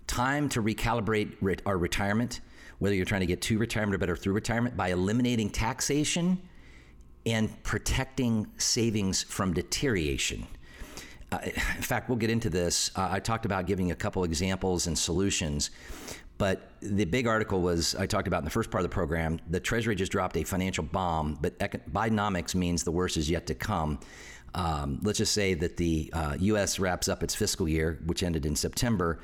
time 0.06 0.50
to 0.50 0.62
recalibrate 0.62 1.60
our 1.64 1.78
retirement 1.78 2.40
whether 2.78 2.94
you're 2.94 3.04
trying 3.04 3.20
to 3.20 3.26
get 3.26 3.40
to 3.42 3.58
retirement 3.58 3.94
or 3.94 3.98
better 3.98 4.16
through 4.16 4.32
retirement, 4.32 4.76
by 4.76 4.88
eliminating 4.88 5.50
taxation 5.50 6.40
and 7.26 7.62
protecting 7.62 8.46
savings 8.56 9.22
from 9.22 9.52
deterioration. 9.52 10.46
Uh, 11.30 11.38
in 11.44 11.82
fact, 11.82 12.08
we'll 12.08 12.16
get 12.16 12.30
into 12.30 12.48
this. 12.48 12.90
Uh, 12.96 13.08
I 13.10 13.20
talked 13.20 13.44
about 13.44 13.66
giving 13.66 13.90
a 13.90 13.94
couple 13.94 14.24
examples 14.24 14.86
and 14.86 14.98
solutions, 14.98 15.70
But 16.38 16.70
the 16.80 17.04
big 17.04 17.26
article 17.26 17.60
was 17.60 17.96
I 17.96 18.06
talked 18.06 18.28
about 18.28 18.38
in 18.38 18.44
the 18.44 18.50
first 18.50 18.70
part 18.70 18.82
of 18.84 18.88
the 18.88 18.94
program. 18.94 19.40
The 19.50 19.58
Treasury 19.58 19.96
just 19.96 20.12
dropped 20.12 20.36
a 20.36 20.44
financial 20.44 20.84
bomb, 20.84 21.36
but 21.40 21.58
Bidenomics 21.58 22.54
means 22.54 22.84
the 22.84 22.92
worst 22.92 23.16
is 23.16 23.28
yet 23.28 23.46
to 23.48 23.54
come. 23.54 23.98
Um, 24.54 25.00
let's 25.02 25.18
just 25.18 25.34
say 25.34 25.54
that 25.54 25.76
the 25.76 26.10
uh, 26.12 26.36
U.S. 26.38 26.78
wraps 26.78 27.08
up 27.08 27.22
its 27.22 27.34
fiscal 27.34 27.68
year, 27.68 27.98
which 28.06 28.22
ended 28.22 28.46
in 28.46 28.56
September, 28.56 29.18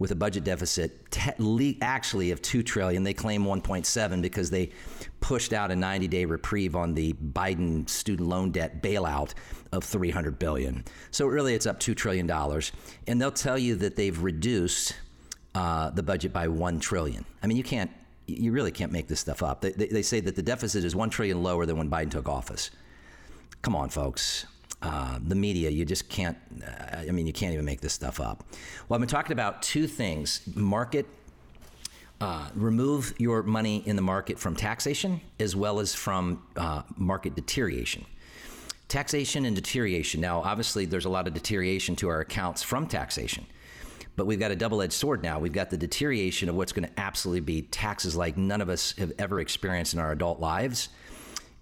with 0.00 0.10
a 0.10 0.14
budget 0.16 0.42
deficit 0.42 1.10
te- 1.10 1.78
actually 1.82 2.32
of 2.32 2.42
two 2.42 2.62
trillion. 2.62 3.04
They 3.04 3.14
claim 3.14 3.44
1.7 3.44 4.22
because 4.22 4.50
they 4.50 4.70
pushed 5.20 5.52
out 5.52 5.70
a 5.70 5.74
90-day 5.74 6.24
reprieve 6.24 6.74
on 6.74 6.94
the 6.94 7.12
Biden 7.12 7.88
student 7.88 8.28
loan 8.28 8.50
debt 8.50 8.82
bailout 8.82 9.34
of 9.72 9.84
300 9.84 10.38
billion. 10.38 10.84
So 11.10 11.26
really, 11.26 11.54
it's 11.54 11.66
up 11.66 11.78
two 11.78 11.94
trillion 11.94 12.26
dollars, 12.26 12.72
and 13.06 13.20
they'll 13.20 13.30
tell 13.30 13.58
you 13.58 13.76
that 13.76 13.94
they've 13.94 14.20
reduced 14.20 14.96
uh, 15.54 15.90
the 15.90 16.02
budget 16.02 16.32
by 16.32 16.48
one 16.48 16.80
trillion. 16.80 17.24
I 17.42 17.46
mean, 17.46 17.58
you 17.58 17.62
can't, 17.62 17.90
you 18.26 18.52
really 18.52 18.72
can't 18.72 18.92
make 18.92 19.06
this 19.06 19.20
stuff 19.20 19.42
up. 19.42 19.60
They, 19.60 19.72
they, 19.72 19.86
they 19.86 20.02
say 20.02 20.20
that 20.20 20.34
the 20.34 20.42
deficit 20.42 20.82
is 20.82 20.96
one 20.96 21.10
trillion 21.10 21.42
lower 21.42 21.66
than 21.66 21.76
when 21.76 21.90
Biden 21.90 22.10
took 22.10 22.26
office. 22.26 22.70
Come 23.60 23.76
on, 23.76 23.90
folks. 23.90 24.46
Uh, 24.82 25.18
the 25.26 25.34
media, 25.34 25.68
you 25.68 25.84
just 25.84 26.08
can't, 26.08 26.38
uh, 26.66 26.96
I 26.96 27.10
mean, 27.10 27.26
you 27.26 27.34
can't 27.34 27.52
even 27.52 27.66
make 27.66 27.82
this 27.82 27.92
stuff 27.92 28.18
up. 28.18 28.44
Well, 28.88 28.96
I've 28.96 29.00
been 29.00 29.08
talking 29.08 29.32
about 29.32 29.60
two 29.62 29.86
things 29.86 30.40
market, 30.54 31.06
uh, 32.20 32.48
remove 32.54 33.14
your 33.18 33.42
money 33.42 33.82
in 33.84 33.96
the 33.96 34.02
market 34.02 34.38
from 34.38 34.56
taxation 34.56 35.20
as 35.38 35.54
well 35.54 35.80
as 35.80 35.94
from 35.94 36.42
uh, 36.56 36.82
market 36.96 37.34
deterioration. 37.34 38.06
Taxation 38.88 39.44
and 39.44 39.54
deterioration. 39.54 40.20
Now, 40.20 40.40
obviously, 40.40 40.86
there's 40.86 41.04
a 41.04 41.10
lot 41.10 41.28
of 41.28 41.34
deterioration 41.34 41.94
to 41.96 42.08
our 42.08 42.20
accounts 42.20 42.62
from 42.62 42.86
taxation. 42.86 43.46
But 44.16 44.26
we've 44.26 44.40
got 44.40 44.50
a 44.50 44.56
double 44.56 44.82
edged 44.82 44.94
sword 44.94 45.22
now. 45.22 45.38
We've 45.38 45.52
got 45.52 45.70
the 45.70 45.76
deterioration 45.76 46.48
of 46.48 46.54
what's 46.54 46.72
going 46.72 46.88
to 46.88 47.00
absolutely 47.00 47.40
be 47.40 47.62
taxes 47.62 48.16
like 48.16 48.36
none 48.36 48.60
of 48.60 48.68
us 48.68 48.94
have 48.98 49.12
ever 49.18 49.40
experienced 49.40 49.94
in 49.94 50.00
our 50.00 50.10
adult 50.10 50.40
lives. 50.40 50.88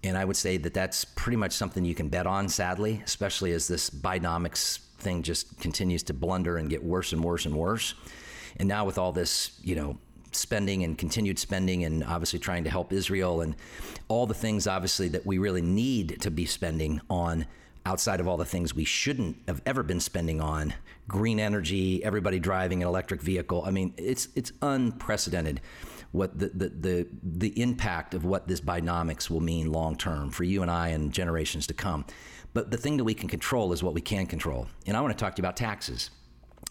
And 0.03 0.17
I 0.17 0.23
would 0.23 0.37
say 0.37 0.57
that 0.57 0.73
that's 0.73 1.03
pretty 1.03 1.35
much 1.35 1.51
something 1.51 1.83
you 1.83 1.95
can 1.95 2.09
bet 2.09 2.25
on, 2.25 2.47
sadly, 2.47 3.01
especially 3.05 3.51
as 3.51 3.67
this 3.67 3.89
Bidenomics 3.89 4.79
thing 4.97 5.23
just 5.23 5.59
continues 5.59 6.03
to 6.03 6.13
blunder 6.13 6.57
and 6.57 6.69
get 6.69 6.83
worse 6.83 7.11
and 7.11 7.23
worse 7.23 7.45
and 7.45 7.55
worse. 7.55 7.95
And 8.57 8.67
now 8.67 8.85
with 8.85 8.97
all 8.97 9.11
this, 9.11 9.59
you 9.61 9.75
know, 9.75 9.97
spending 10.31 10.83
and 10.83 10.97
continued 10.97 11.39
spending 11.39 11.83
and 11.83 12.03
obviously 12.03 12.39
trying 12.39 12.63
to 12.63 12.69
help 12.69 12.93
Israel 12.93 13.41
and 13.41 13.55
all 14.07 14.27
the 14.27 14.33
things 14.33 14.67
obviously 14.67 15.07
that 15.09 15.25
we 15.25 15.37
really 15.37 15.61
need 15.61 16.21
to 16.21 16.29
be 16.29 16.45
spending 16.45 17.01
on 17.09 17.45
outside 17.85 18.19
of 18.19 18.27
all 18.27 18.37
the 18.37 18.45
things 18.45 18.75
we 18.75 18.83
shouldn't 18.83 19.37
have 19.47 19.61
ever 19.65 19.81
been 19.81 19.99
spending 19.99 20.39
on 20.39 20.73
green 21.07 21.39
energy, 21.39 22.03
everybody 22.03 22.39
driving 22.39 22.83
an 22.83 22.87
electric 22.87 23.21
vehicle. 23.21 23.63
I 23.65 23.71
mean, 23.71 23.93
it's 23.97 24.27
it's 24.35 24.51
unprecedented 24.61 25.61
what 26.11 26.37
the 26.37 26.47
the 26.47 26.69
the, 26.69 27.07
the 27.23 27.61
impact 27.61 28.13
of 28.13 28.25
what 28.25 28.47
this 28.47 28.61
Bidenomics 28.61 29.29
will 29.29 29.41
mean 29.41 29.71
long 29.71 29.95
term 29.95 30.31
for 30.31 30.43
you 30.43 30.61
and 30.61 30.71
I 30.71 30.89
and 30.89 31.11
generations 31.11 31.67
to 31.67 31.73
come. 31.73 32.05
But 32.53 32.71
the 32.71 32.77
thing 32.77 32.97
that 32.97 33.03
we 33.03 33.13
can 33.13 33.29
control 33.29 33.73
is 33.73 33.83
what 33.83 33.93
we 33.93 34.01
can 34.01 34.25
control. 34.25 34.67
And 34.87 34.97
I 34.97 35.01
want 35.01 35.15
to 35.17 35.23
talk 35.23 35.35
to 35.35 35.41
you 35.41 35.45
about 35.45 35.55
taxes. 35.55 36.09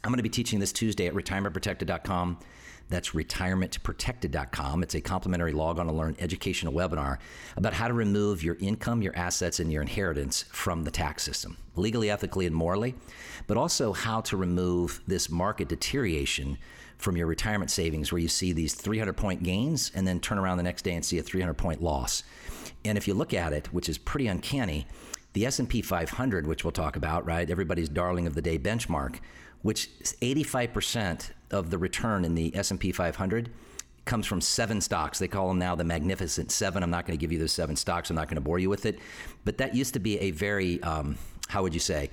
I'm 0.02 0.10
going 0.10 0.18
to 0.18 0.22
be 0.22 0.28
teaching 0.28 0.58
this 0.58 0.72
Tuesday 0.72 1.06
at 1.06 1.14
retirementprotected.com. 1.14 2.38
That's 2.88 3.10
retirementprotected.com. 3.10 4.82
It's 4.82 4.94
a 4.94 5.00
complimentary 5.00 5.52
log 5.52 5.78
on 5.78 5.86
to 5.86 5.92
learn 5.92 6.16
educational 6.18 6.72
webinar 6.72 7.18
about 7.56 7.74
how 7.74 7.86
to 7.86 7.94
remove 7.94 8.42
your 8.42 8.56
income, 8.60 9.02
your 9.02 9.14
assets, 9.14 9.60
and 9.60 9.70
your 9.70 9.82
inheritance 9.82 10.44
from 10.50 10.84
the 10.84 10.90
tax 10.90 11.22
system, 11.22 11.58
legally, 11.76 12.10
ethically, 12.10 12.46
and 12.46 12.56
morally, 12.56 12.94
but 13.46 13.56
also 13.56 13.92
how 13.92 14.20
to 14.22 14.36
remove 14.36 15.02
this 15.06 15.28
market 15.28 15.68
deterioration 15.68 16.56
from 16.98 17.16
your 17.16 17.26
retirement 17.26 17.70
savings 17.70 18.12
where 18.12 18.20
you 18.20 18.28
see 18.28 18.52
these 18.52 18.74
300 18.74 19.16
point 19.16 19.42
gains 19.42 19.90
and 19.94 20.06
then 20.06 20.20
turn 20.20 20.38
around 20.38 20.56
the 20.56 20.62
next 20.62 20.82
day 20.82 20.94
and 20.94 21.04
see 21.04 21.18
a 21.18 21.22
300 21.22 21.54
point 21.54 21.82
loss. 21.82 22.24
And 22.84 22.98
if 22.98 23.08
you 23.08 23.14
look 23.14 23.32
at 23.32 23.52
it, 23.52 23.72
which 23.72 23.88
is 23.88 23.98
pretty 23.98 24.26
uncanny, 24.26 24.86
the 25.32 25.46
S&P 25.46 25.82
500, 25.82 26.46
which 26.46 26.64
we'll 26.64 26.72
talk 26.72 26.96
about, 26.96 27.24
right? 27.26 27.48
Everybody's 27.48 27.88
darling 27.88 28.26
of 28.26 28.34
the 28.34 28.42
day 28.42 28.58
benchmark, 28.58 29.20
which 29.62 29.90
85% 30.20 31.30
of 31.50 31.70
the 31.70 31.78
return 31.78 32.24
in 32.24 32.34
the 32.34 32.54
S&P 32.56 32.92
500 32.92 33.50
comes 34.04 34.26
from 34.26 34.40
seven 34.40 34.80
stocks. 34.80 35.18
They 35.18 35.28
call 35.28 35.48
them 35.48 35.58
now 35.58 35.74
the 35.74 35.84
Magnificent 35.84 36.50
Seven. 36.50 36.82
I'm 36.82 36.90
not 36.90 37.06
going 37.06 37.16
to 37.16 37.20
give 37.20 37.30
you 37.30 37.38
those 37.38 37.52
seven 37.52 37.76
stocks. 37.76 38.10
I'm 38.10 38.16
not 38.16 38.26
going 38.26 38.36
to 38.36 38.40
bore 38.40 38.58
you 38.58 38.70
with 38.70 38.86
it. 38.86 38.98
But 39.44 39.58
that 39.58 39.74
used 39.74 39.94
to 39.94 40.00
be 40.00 40.18
a 40.18 40.30
very, 40.30 40.82
um, 40.82 41.18
how 41.48 41.62
would 41.62 41.74
you 41.74 41.80
say, 41.80 42.10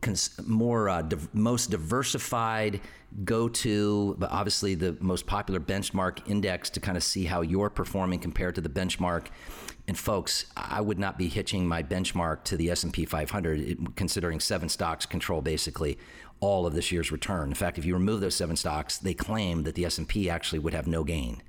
cons- 0.00 0.38
more 0.46 0.88
uh, 0.88 1.02
div- 1.02 1.34
most 1.34 1.70
diversified 1.70 2.80
go-to, 3.24 4.16
but 4.18 4.30
obviously 4.30 4.74
the 4.74 4.96
most 5.00 5.26
popular 5.26 5.60
benchmark 5.60 6.28
index 6.28 6.68
to 6.70 6.80
kind 6.80 6.96
of 6.96 7.02
see 7.02 7.24
how 7.24 7.40
you're 7.40 7.70
performing 7.70 8.18
compared 8.18 8.54
to 8.54 8.60
the 8.60 8.68
benchmark. 8.68 9.28
And 9.86 9.96
folks, 9.96 10.44
I 10.56 10.82
would 10.82 10.98
not 10.98 11.16
be 11.16 11.28
hitching 11.28 11.66
my 11.66 11.82
benchmark 11.82 12.44
to 12.44 12.56
the 12.56 12.70
S&P 12.70 13.06
500, 13.06 13.60
it, 13.60 13.96
considering 13.96 14.40
seven 14.40 14.68
stocks 14.68 15.06
control 15.06 15.40
basically 15.40 15.98
all 16.40 16.66
of 16.66 16.74
this 16.74 16.92
year's 16.92 17.10
return. 17.10 17.48
In 17.48 17.54
fact, 17.54 17.78
if 17.78 17.84
you 17.84 17.94
remove 17.94 18.20
those 18.20 18.34
seven 18.34 18.56
stocks, 18.56 18.98
they 18.98 19.14
claim 19.14 19.64
that 19.64 19.74
the 19.74 19.84
S&P 19.86 20.28
actually 20.28 20.58
would 20.58 20.74
have 20.74 20.86
no 20.86 21.02
gain. 21.04 21.42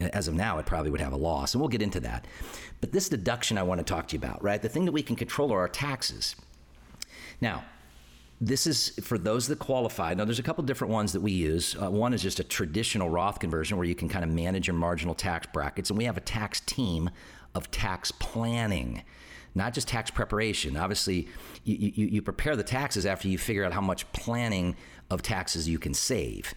As 0.00 0.26
of 0.26 0.34
now, 0.34 0.58
it 0.58 0.66
probably 0.66 0.90
would 0.90 1.00
have 1.00 1.12
a 1.12 1.16
loss, 1.16 1.54
and 1.54 1.60
we'll 1.60 1.68
get 1.68 1.82
into 1.82 2.00
that. 2.00 2.26
But 2.80 2.90
this 2.90 3.08
deduction 3.08 3.58
I 3.58 3.62
want 3.62 3.78
to 3.78 3.84
talk 3.84 4.08
to 4.08 4.16
you 4.16 4.18
about, 4.18 4.42
right? 4.42 4.60
The 4.60 4.68
thing 4.68 4.86
that 4.86 4.92
we 4.92 5.02
can 5.02 5.14
control 5.14 5.52
are 5.52 5.60
our 5.60 5.68
taxes. 5.68 6.34
Now, 7.40 7.64
this 8.40 8.66
is 8.66 8.90
for 9.02 9.16
those 9.16 9.48
that 9.48 9.58
qualify. 9.58 10.14
Now, 10.14 10.24
there's 10.24 10.38
a 10.38 10.42
couple 10.42 10.64
different 10.64 10.92
ones 10.92 11.12
that 11.12 11.20
we 11.20 11.32
use. 11.32 11.76
Uh, 11.80 11.90
one 11.90 12.12
is 12.12 12.22
just 12.22 12.40
a 12.40 12.44
traditional 12.44 13.08
Roth 13.08 13.38
conversion 13.38 13.76
where 13.76 13.86
you 13.86 13.94
can 13.94 14.08
kind 14.08 14.24
of 14.24 14.30
manage 14.30 14.66
your 14.66 14.74
marginal 14.74 15.14
tax 15.14 15.46
brackets, 15.52 15.90
and 15.90 15.98
we 15.98 16.04
have 16.04 16.16
a 16.16 16.22
tax 16.22 16.60
team 16.60 17.10
of 17.54 17.70
tax 17.70 18.10
planning 18.10 19.02
not 19.56 19.72
just 19.72 19.86
tax 19.86 20.10
preparation. 20.10 20.76
Obviously, 20.76 21.28
you, 21.62 21.92
you, 21.94 22.06
you 22.06 22.22
prepare 22.22 22.56
the 22.56 22.64
taxes 22.64 23.06
after 23.06 23.28
you 23.28 23.38
figure 23.38 23.64
out 23.64 23.72
how 23.72 23.80
much 23.80 24.10
planning 24.10 24.74
of 25.10 25.22
taxes 25.22 25.68
you 25.68 25.78
can 25.78 25.94
save 25.94 26.52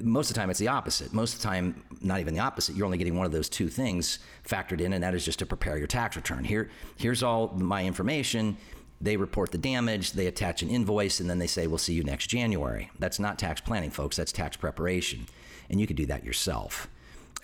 most 0.00 0.30
of 0.30 0.34
the 0.34 0.40
time 0.40 0.50
it's 0.50 0.58
the 0.58 0.68
opposite. 0.68 1.12
Most 1.12 1.34
of 1.34 1.40
the 1.40 1.48
time, 1.48 1.82
not 2.02 2.20
even 2.20 2.34
the 2.34 2.40
opposite. 2.40 2.76
You're 2.76 2.84
only 2.84 2.98
getting 2.98 3.16
one 3.16 3.26
of 3.26 3.32
those 3.32 3.48
two 3.48 3.68
things 3.68 4.18
factored 4.46 4.80
in, 4.80 4.92
and 4.92 5.02
that 5.02 5.14
is 5.14 5.24
just 5.24 5.38
to 5.38 5.46
prepare 5.46 5.78
your 5.78 5.86
tax 5.86 6.16
return. 6.16 6.44
Here, 6.44 6.70
here's 6.96 7.22
all 7.22 7.48
my 7.48 7.84
information. 7.84 8.56
They 9.00 9.16
report 9.16 9.52
the 9.52 9.58
damage, 9.58 10.12
they 10.12 10.26
attach 10.26 10.62
an 10.62 10.70
invoice, 10.70 11.20
and 11.20 11.30
then 11.30 11.38
they 11.38 11.46
say, 11.46 11.66
We'll 11.66 11.78
see 11.78 11.94
you 11.94 12.02
next 12.02 12.26
January. 12.26 12.90
That's 12.98 13.18
not 13.20 13.38
tax 13.38 13.60
planning, 13.60 13.90
folks. 13.90 14.16
That's 14.16 14.32
tax 14.32 14.56
preparation. 14.56 15.26
And 15.70 15.80
you 15.80 15.86
can 15.86 15.96
do 15.96 16.06
that 16.06 16.24
yourself. 16.24 16.88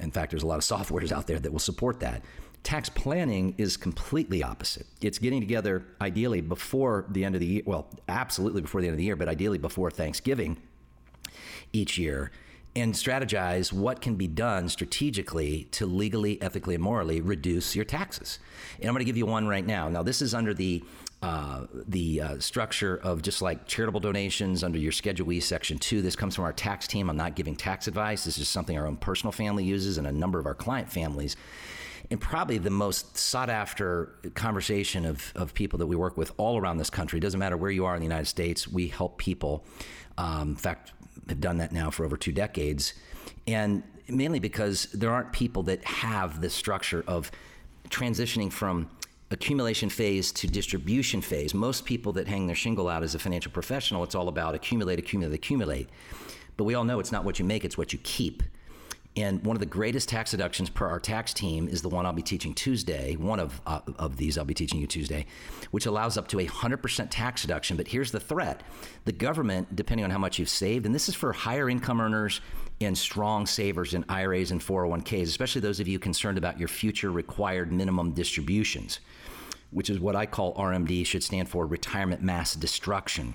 In 0.00 0.10
fact, 0.10 0.30
there's 0.30 0.42
a 0.42 0.46
lot 0.46 0.56
of 0.56 0.64
softwares 0.64 1.12
out 1.12 1.26
there 1.26 1.38
that 1.38 1.52
will 1.52 1.60
support 1.60 2.00
that. 2.00 2.22
Tax 2.64 2.88
planning 2.88 3.54
is 3.58 3.76
completely 3.76 4.42
opposite. 4.42 4.86
It's 5.00 5.18
getting 5.18 5.40
together 5.40 5.84
ideally 6.00 6.40
before 6.40 7.04
the 7.10 7.24
end 7.24 7.34
of 7.34 7.40
the 7.40 7.46
year, 7.46 7.62
well, 7.66 7.88
absolutely 8.08 8.62
before 8.62 8.80
the 8.80 8.88
end 8.88 8.94
of 8.94 8.98
the 8.98 9.04
year, 9.04 9.16
but 9.16 9.28
ideally 9.28 9.58
before 9.58 9.90
Thanksgiving 9.90 10.56
each 11.72 11.98
year 11.98 12.30
and 12.76 12.94
strategize 12.94 13.72
what 13.72 14.00
can 14.00 14.16
be 14.16 14.26
done 14.26 14.68
strategically 14.68 15.64
to 15.70 15.86
legally, 15.86 16.40
ethically, 16.42 16.74
and 16.74 16.82
morally 16.82 17.20
reduce 17.20 17.76
your 17.76 17.84
taxes. 17.84 18.38
And 18.80 18.88
I'm 18.88 18.94
going 18.94 19.00
to 19.00 19.04
give 19.04 19.16
you 19.16 19.26
one 19.26 19.46
right 19.46 19.64
now. 19.64 19.88
Now, 19.88 20.02
this 20.02 20.20
is 20.20 20.34
under 20.34 20.54
the 20.54 20.82
uh, 21.22 21.66
the 21.88 22.20
uh, 22.20 22.38
structure 22.38 22.96
of 23.02 23.22
just 23.22 23.40
like 23.40 23.66
charitable 23.66 24.00
donations 24.00 24.62
under 24.62 24.78
your 24.78 24.92
Schedule 24.92 25.32
E, 25.32 25.40
Section 25.40 25.78
2. 25.78 26.02
This 26.02 26.14
comes 26.14 26.34
from 26.34 26.44
our 26.44 26.52
tax 26.52 26.86
team. 26.86 27.08
I'm 27.08 27.16
not 27.16 27.34
giving 27.34 27.56
tax 27.56 27.88
advice. 27.88 28.24
This 28.24 28.36
is 28.36 28.46
something 28.46 28.76
our 28.76 28.86
own 28.86 28.98
personal 28.98 29.32
family 29.32 29.64
uses 29.64 29.96
and 29.96 30.06
a 30.06 30.12
number 30.12 30.38
of 30.38 30.44
our 30.44 30.54
client 30.54 30.92
families 30.92 31.36
and 32.10 32.20
probably 32.20 32.58
the 32.58 32.70
most 32.70 33.16
sought 33.16 33.48
after 33.48 34.14
conversation 34.34 35.04
of, 35.06 35.32
of 35.34 35.54
people 35.54 35.78
that 35.78 35.86
we 35.86 35.96
work 35.96 36.16
with 36.16 36.32
all 36.36 36.58
around 36.58 36.76
this 36.76 36.90
country. 36.90 37.18
It 37.18 37.22
doesn't 37.22 37.40
matter 37.40 37.56
where 37.56 37.70
you 37.70 37.86
are 37.86 37.94
in 37.94 38.00
the 38.00 38.06
United 38.06 38.26
States, 38.26 38.68
we 38.68 38.88
help 38.88 39.18
people. 39.18 39.64
Um, 40.18 40.50
in 40.50 40.56
fact, 40.56 40.92
have 41.28 41.40
done 41.40 41.58
that 41.58 41.72
now 41.72 41.90
for 41.90 42.04
over 42.04 42.16
two 42.16 42.32
decades. 42.32 42.94
And 43.46 43.82
mainly 44.08 44.38
because 44.38 44.86
there 44.92 45.10
aren't 45.10 45.32
people 45.32 45.62
that 45.64 45.84
have 45.84 46.40
the 46.40 46.50
structure 46.50 47.04
of 47.06 47.30
transitioning 47.88 48.52
from 48.52 48.90
accumulation 49.30 49.88
phase 49.88 50.32
to 50.32 50.46
distribution 50.46 51.20
phase. 51.20 51.54
Most 51.54 51.84
people 51.84 52.12
that 52.12 52.28
hang 52.28 52.46
their 52.46 52.56
shingle 52.56 52.88
out 52.88 53.02
as 53.02 53.14
a 53.14 53.18
financial 53.18 53.52
professional, 53.52 54.04
it's 54.04 54.14
all 54.14 54.28
about 54.28 54.54
accumulate, 54.54 54.98
accumulate, 54.98 55.34
accumulate. 55.34 55.88
But 56.56 56.64
we 56.64 56.74
all 56.74 56.84
know 56.84 57.00
it's 57.00 57.12
not 57.12 57.24
what 57.24 57.38
you 57.38 57.44
make, 57.44 57.64
it's 57.64 57.76
what 57.76 57.92
you 57.92 57.98
keep. 58.02 58.42
And 59.16 59.44
one 59.46 59.54
of 59.54 59.60
the 59.60 59.66
greatest 59.66 60.08
tax 60.08 60.32
deductions 60.32 60.68
per 60.68 60.88
our 60.88 60.98
tax 60.98 61.32
team 61.32 61.68
is 61.68 61.82
the 61.82 61.88
one 61.88 62.04
I'll 62.04 62.12
be 62.12 62.22
teaching 62.22 62.52
Tuesday. 62.52 63.14
One 63.14 63.38
of, 63.38 63.60
uh, 63.64 63.80
of 63.96 64.16
these 64.16 64.36
I'll 64.36 64.44
be 64.44 64.54
teaching 64.54 64.80
you 64.80 64.88
Tuesday, 64.88 65.26
which 65.70 65.86
allows 65.86 66.18
up 66.18 66.26
to 66.28 66.40
a 66.40 66.46
100% 66.46 67.06
tax 67.10 67.42
deduction. 67.42 67.76
But 67.76 67.86
here's 67.86 68.10
the 68.10 68.18
threat 68.18 68.62
the 69.04 69.12
government, 69.12 69.76
depending 69.76 70.04
on 70.04 70.10
how 70.10 70.18
much 70.18 70.40
you've 70.40 70.48
saved, 70.48 70.84
and 70.84 70.92
this 70.92 71.08
is 71.08 71.14
for 71.14 71.32
higher 71.32 71.70
income 71.70 72.00
earners 72.00 72.40
and 72.80 72.98
strong 72.98 73.46
savers 73.46 73.94
in 73.94 74.04
IRAs 74.08 74.50
and 74.50 74.60
401ks, 74.60 75.22
especially 75.22 75.60
those 75.60 75.78
of 75.78 75.86
you 75.86 76.00
concerned 76.00 76.36
about 76.36 76.58
your 76.58 76.68
future 76.68 77.12
required 77.12 77.70
minimum 77.70 78.10
distributions, 78.10 78.98
which 79.70 79.90
is 79.90 80.00
what 80.00 80.16
I 80.16 80.26
call 80.26 80.54
RMD, 80.54 81.06
should 81.06 81.22
stand 81.22 81.48
for 81.48 81.66
retirement 81.66 82.20
mass 82.20 82.56
destruction 82.56 83.34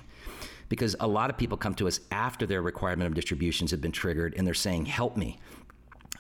because 0.69 0.95
a 0.99 1.07
lot 1.07 1.29
of 1.29 1.37
people 1.37 1.57
come 1.57 1.73
to 1.75 1.87
us 1.87 1.99
after 2.11 2.45
their 2.45 2.61
requirement 2.61 3.07
of 3.07 3.15
distributions 3.15 3.71
have 3.71 3.81
been 3.81 3.91
triggered 3.91 4.35
and 4.37 4.45
they're 4.45 4.53
saying, 4.53 4.85
Help 4.85 5.17
me. 5.17 5.39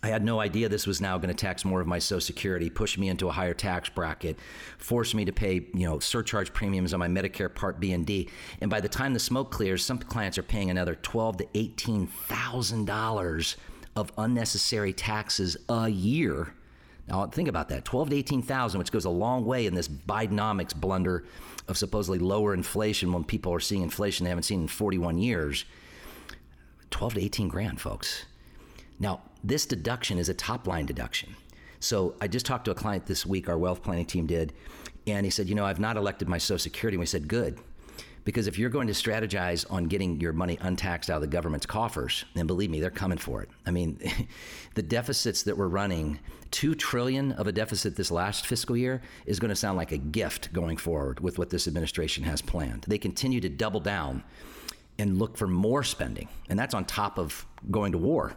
I 0.01 0.07
had 0.07 0.23
no 0.23 0.39
idea 0.39 0.69
this 0.69 0.87
was 0.87 1.01
now 1.01 1.17
going 1.17 1.33
to 1.33 1.33
tax 1.33 1.65
more 1.65 1.81
of 1.81 1.87
my 1.87 1.99
Social 1.99 2.21
Security, 2.21 2.69
push 2.69 2.97
me 2.97 3.09
into 3.09 3.27
a 3.27 3.31
higher 3.31 3.53
tax 3.53 3.89
bracket, 3.89 4.37
force 4.77 5.13
me 5.13 5.25
to 5.25 5.33
pay, 5.33 5.55
you 5.73 5.85
know, 5.85 5.99
surcharge 5.99 6.53
premiums 6.53 6.93
on 6.93 6.99
my 6.99 7.07
Medicare 7.07 7.53
Part 7.53 7.79
B 7.79 7.91
and 7.91 8.05
D. 8.05 8.29
And 8.61 8.69
by 8.69 8.79
the 8.79 8.87
time 8.87 9.13
the 9.13 9.19
smoke 9.19 9.51
clears, 9.51 9.83
some 9.83 9.97
clients 9.97 10.37
are 10.37 10.43
paying 10.43 10.69
another 10.69 10.95
twelve 10.95 11.37
to 11.37 11.47
eighteen 11.53 12.07
thousand 12.07 12.85
dollars 12.85 13.57
of 13.95 14.11
unnecessary 14.17 14.93
taxes 14.93 15.57
a 15.67 15.89
year. 15.89 16.53
Now 17.09 17.25
think 17.27 17.49
about 17.49 17.67
that, 17.69 17.83
twelve 17.83 18.09
to 18.09 18.15
eighteen 18.15 18.41
thousand, 18.41 18.79
which 18.79 18.93
goes 18.93 19.05
a 19.05 19.09
long 19.09 19.43
way 19.45 19.65
in 19.65 19.75
this 19.75 19.89
Bidenomics 19.89 20.73
blunder 20.73 21.25
of 21.67 21.77
supposedly 21.77 22.19
lower 22.19 22.53
inflation 22.53 23.11
when 23.11 23.25
people 23.25 23.53
are 23.53 23.59
seeing 23.59 23.81
inflation 23.81 24.23
they 24.23 24.29
haven't 24.29 24.43
seen 24.43 24.61
in 24.61 24.67
41 24.67 25.17
years. 25.17 25.65
12 26.89 27.13
to 27.13 27.21
18 27.21 27.47
grand, 27.47 27.79
folks. 27.79 28.25
Now, 28.99 29.21
this 29.43 29.65
deduction 29.65 30.17
is 30.17 30.29
a 30.29 30.33
top 30.33 30.67
line 30.67 30.85
deduction. 30.85 31.35
So 31.79 32.15
I 32.19 32.27
just 32.27 32.45
talked 32.45 32.65
to 32.65 32.71
a 32.71 32.75
client 32.75 33.05
this 33.05 33.25
week, 33.25 33.47
our 33.47 33.57
wealth 33.57 33.81
planning 33.81 34.05
team 34.05 34.25
did, 34.25 34.53
and 35.07 35.25
he 35.25 35.29
said, 35.29 35.47
You 35.47 35.55
know, 35.55 35.65
I've 35.65 35.79
not 35.79 35.95
elected 35.95 36.27
my 36.27 36.37
Social 36.37 36.59
Security. 36.59 36.95
And 36.95 36.99
we 36.99 37.05
said, 37.05 37.27
Good. 37.27 37.59
Because 38.25 38.47
if 38.47 38.59
you're 38.59 38.69
going 38.69 38.87
to 38.87 38.93
strategize 38.93 39.65
on 39.71 39.85
getting 39.85 40.19
your 40.19 40.33
money 40.33 40.57
untaxed 40.61 41.09
out 41.09 41.15
of 41.15 41.21
the 41.21 41.27
government's 41.27 41.65
coffers, 41.65 42.25
then 42.35 42.45
believe 42.45 42.69
me, 42.69 42.79
they're 42.81 42.91
coming 42.91 43.17
for 43.17 43.41
it. 43.41 43.49
I 43.65 43.71
mean, 43.71 43.97
the 44.75 44.83
deficits 44.83 45.43
that 45.43 45.57
we're 45.57 45.69
running, 45.69 46.19
two 46.51 46.75
trillion 46.75 47.31
of 47.31 47.47
a 47.47 47.51
deficit 47.51 47.95
this 47.95 48.11
last 48.11 48.45
fiscal 48.45 48.75
year 48.75 49.01
is 49.25 49.39
going 49.39 49.49
to 49.49 49.55
sound 49.55 49.77
like 49.77 49.93
a 49.93 49.97
gift 49.97 50.51
going 50.51 50.77
forward 50.77 51.21
with 51.21 51.39
what 51.39 51.49
this 51.49 51.67
administration 51.67 52.23
has 52.25 52.41
planned. 52.41 52.85
They 52.87 52.97
continue 52.97 53.39
to 53.39 53.49
double 53.49 53.79
down 53.79 54.23
and 54.99 55.17
look 55.17 55.37
for 55.37 55.47
more 55.47 55.81
spending, 55.81 56.27
and 56.49 56.59
that's 56.59 56.73
on 56.73 56.83
top 56.85 57.17
of 57.17 57.47
going 57.71 57.93
to 57.93 57.97
war 57.97 58.35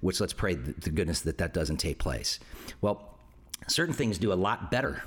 which 0.00 0.20
let's 0.20 0.32
pray 0.32 0.54
to 0.54 0.90
goodness 0.90 1.20
that 1.22 1.38
that 1.38 1.54
doesn't 1.54 1.78
take 1.78 1.98
place. 1.98 2.38
Well, 2.80 3.18
certain 3.68 3.94
things 3.94 4.18
do 4.18 4.32
a 4.32 4.34
lot 4.34 4.70
better 4.70 5.02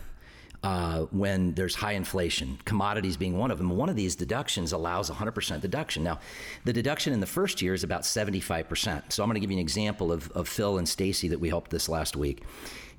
uh, 0.63 1.01
when 1.11 1.53
there's 1.53 1.75
high 1.75 1.93
inflation, 1.93 2.59
commodities 2.65 3.15
being 3.15 3.37
one 3.37 3.51
of 3.51 3.57
them. 3.57 3.69
One 3.69 3.89
of 3.89 3.95
these 3.95 4.15
deductions 4.15 4.73
allows 4.73 5.09
100% 5.09 5.61
deduction. 5.61 6.03
Now, 6.03 6.19
the 6.65 6.73
deduction 6.73 7.13
in 7.13 7.19
the 7.21 7.25
first 7.25 7.61
year 7.61 7.73
is 7.73 7.83
about 7.83 8.01
75%. 8.01 9.11
So 9.11 9.23
I'm 9.23 9.29
going 9.29 9.35
to 9.35 9.39
give 9.39 9.51
you 9.51 9.57
an 9.57 9.61
example 9.61 10.11
of, 10.11 10.29
of 10.31 10.49
Phil 10.49 10.77
and 10.77 10.87
Stacy 10.87 11.29
that 11.29 11.39
we 11.39 11.49
helped 11.49 11.71
this 11.71 11.87
last 11.87 12.15
week. 12.17 12.43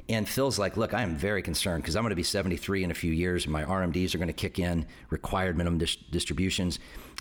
And 0.08 0.28
Phil's 0.28 0.58
like, 0.58 0.76
look, 0.76 0.94
I 0.94 1.02
am 1.02 1.16
very 1.16 1.42
concerned 1.42 1.82
because 1.84 1.94
I'm 1.96 2.02
going 2.02 2.10
to 2.10 2.16
be 2.16 2.22
73 2.22 2.82
in 2.82 2.90
a 2.90 2.94
few 2.94 3.12
years. 3.12 3.44
And 3.44 3.52
my 3.52 3.64
RMDs 3.64 4.14
are 4.14 4.18
going 4.18 4.28
to 4.28 4.34
kick 4.34 4.58
in, 4.58 4.86
required 5.10 5.56
minimum 5.56 5.78
dis- 5.78 5.96
distributions. 5.96 6.78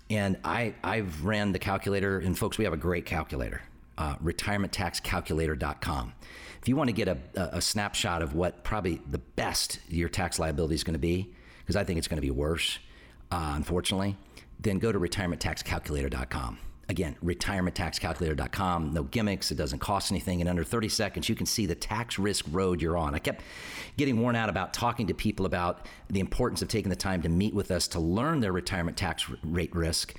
And 0.10 0.38
I, 0.44 0.74
I've 0.84 1.24
ran 1.24 1.52
the 1.52 1.60
calculator, 1.60 2.18
and 2.18 2.36
folks, 2.36 2.58
we 2.58 2.64
have 2.64 2.74
a 2.74 2.78
great 2.78 3.06
calculator 3.06 3.62
uh, 4.00 4.16
retirementtaxcalculator.com. 4.24 6.14
If 6.62 6.68
you 6.68 6.76
want 6.76 6.90
to 6.90 6.94
get 6.94 7.08
a, 7.08 7.18
a, 7.36 7.62
snapshot 7.62 8.22
of 8.22 8.34
what 8.34 8.64
probably 8.64 9.02
the 9.10 9.20
best 9.20 9.80
your 9.88 10.10
tax 10.10 10.40
liability 10.40 10.76
is 10.76 10.84
going 10.84 10.94
to 10.94 11.00
be, 11.00 11.34
because 11.60 11.76
I 11.76 11.84
think 11.84 12.00
it's 12.00 12.08
going 12.08 12.18
to 12.18 12.22
be 12.22 12.32
worse, 12.32 12.80
uh, 13.32 13.54
unfortunately, 13.56 14.18
then 14.60 14.80
go 14.80 14.92
to 14.92 15.00
retirementtaxcalculator.com. 15.00 16.58
Again, 16.90 17.16
retirementtaxcalculator.com. 17.24 18.94
No 18.94 19.04
gimmicks. 19.04 19.52
It 19.52 19.56
doesn't 19.56 19.80
cost 19.80 20.12
anything. 20.12 20.40
In 20.40 20.48
under 20.48 20.64
30 20.64 20.90
seconds, 20.90 21.30
you 21.30 21.36
can 21.36 21.46
see 21.46 21.66
the 21.66 21.76
tax 21.76 22.18
risk 22.18 22.46
road 22.52 22.82
you're 22.82 22.98
on. 22.98 23.14
I 23.14 23.20
kept 23.20 23.44
getting 23.96 24.20
worn 24.20 24.36
out 24.36 24.50
about 24.50 24.74
talking 24.74 25.08
to 25.08 25.14
people 25.14 25.46
about 25.46 25.86
the 26.10 26.20
importance 26.20 26.62
of 26.62 26.68
taking 26.68 26.90
the 26.90 26.96
time 26.96 27.22
to 27.22 27.30
meet 27.30 27.54
with 27.54 27.70
us 27.70 27.88
to 27.90 28.00
learn 28.00 28.40
their 28.40 28.52
retirement 28.54 28.98
tax 28.98 29.30
rate 29.44 29.74
risk. 29.76 30.16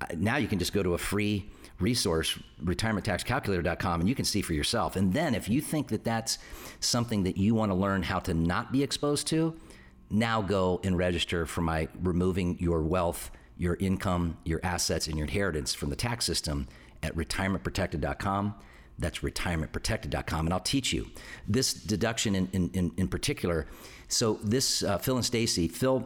Uh, 0.00 0.06
now 0.16 0.36
you 0.36 0.48
can 0.48 0.58
just 0.58 0.72
go 0.72 0.82
to 0.82 0.94
a 0.94 0.98
free 0.98 1.48
resource, 1.80 2.38
retirementtaxcalculator.com, 2.64 4.00
and 4.00 4.08
you 4.08 4.14
can 4.14 4.24
see 4.24 4.42
for 4.42 4.52
yourself. 4.52 4.96
And 4.96 5.12
then 5.12 5.34
if 5.34 5.48
you 5.48 5.60
think 5.60 5.88
that 5.88 6.04
that's 6.04 6.38
something 6.80 7.22
that 7.24 7.36
you 7.36 7.54
want 7.54 7.70
to 7.70 7.74
learn 7.74 8.02
how 8.02 8.18
to 8.20 8.34
not 8.34 8.72
be 8.72 8.82
exposed 8.82 9.26
to, 9.28 9.54
now 10.10 10.42
go 10.42 10.80
and 10.84 10.96
register 10.96 11.46
for 11.46 11.60
my 11.60 11.88
removing 12.02 12.58
your 12.58 12.82
wealth, 12.82 13.30
your 13.56 13.76
income, 13.76 14.36
your 14.44 14.60
assets, 14.62 15.06
and 15.06 15.16
your 15.16 15.26
inheritance 15.26 15.74
from 15.74 15.90
the 15.90 15.96
tax 15.96 16.24
system 16.24 16.66
at 17.02 17.14
retirementprotected.com. 17.14 18.54
That's 18.98 19.20
retirementprotected.com. 19.20 20.46
And 20.46 20.52
I'll 20.52 20.60
teach 20.60 20.92
you 20.92 21.06
this 21.46 21.72
deduction 21.72 22.34
in, 22.34 22.70
in, 22.72 22.92
in 22.96 23.08
particular. 23.08 23.66
So, 24.08 24.38
this 24.42 24.82
uh, 24.82 24.98
Phil 24.98 25.16
and 25.16 25.24
Stacy, 25.24 25.68
Phil 25.68 26.04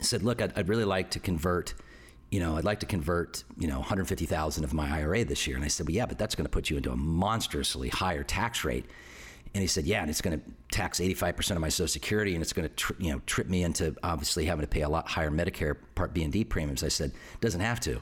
said, 0.00 0.22
Look, 0.22 0.40
I'd, 0.40 0.56
I'd 0.56 0.68
really 0.68 0.84
like 0.84 1.10
to 1.10 1.20
convert 1.20 1.74
you 2.30 2.40
know, 2.40 2.56
I'd 2.56 2.64
like 2.64 2.80
to 2.80 2.86
convert, 2.86 3.44
you 3.56 3.68
know, 3.68 3.78
150,000 3.78 4.64
of 4.64 4.74
my 4.74 4.98
IRA 4.98 5.24
this 5.24 5.46
year. 5.46 5.56
And 5.56 5.64
I 5.64 5.68
said, 5.68 5.86
well, 5.86 5.94
yeah, 5.94 6.06
but 6.06 6.18
that's 6.18 6.34
going 6.34 6.44
to 6.44 6.50
put 6.50 6.68
you 6.68 6.76
into 6.76 6.90
a 6.90 6.96
monstrously 6.96 7.88
higher 7.88 8.22
tax 8.22 8.64
rate. 8.64 8.84
And 9.54 9.62
he 9.62 9.66
said, 9.66 9.84
yeah, 9.84 10.02
and 10.02 10.10
it's 10.10 10.20
going 10.20 10.38
to 10.38 10.44
tax 10.70 11.00
85% 11.00 11.52
of 11.52 11.60
my 11.60 11.70
Social 11.70 11.88
Security, 11.88 12.34
and 12.34 12.42
it's 12.42 12.52
going 12.52 12.68
to, 12.68 12.74
tri- 12.74 12.96
you 12.98 13.12
know, 13.12 13.22
trip 13.24 13.48
me 13.48 13.62
into 13.62 13.96
obviously 14.02 14.44
having 14.44 14.60
to 14.60 14.68
pay 14.68 14.82
a 14.82 14.88
lot 14.88 15.08
higher 15.08 15.30
Medicare 15.30 15.76
Part 15.94 16.12
B 16.12 16.22
and 16.22 16.32
D 16.32 16.44
premiums. 16.44 16.84
I 16.84 16.88
said, 16.88 17.12
doesn't 17.40 17.62
have 17.62 17.80
to. 17.80 18.00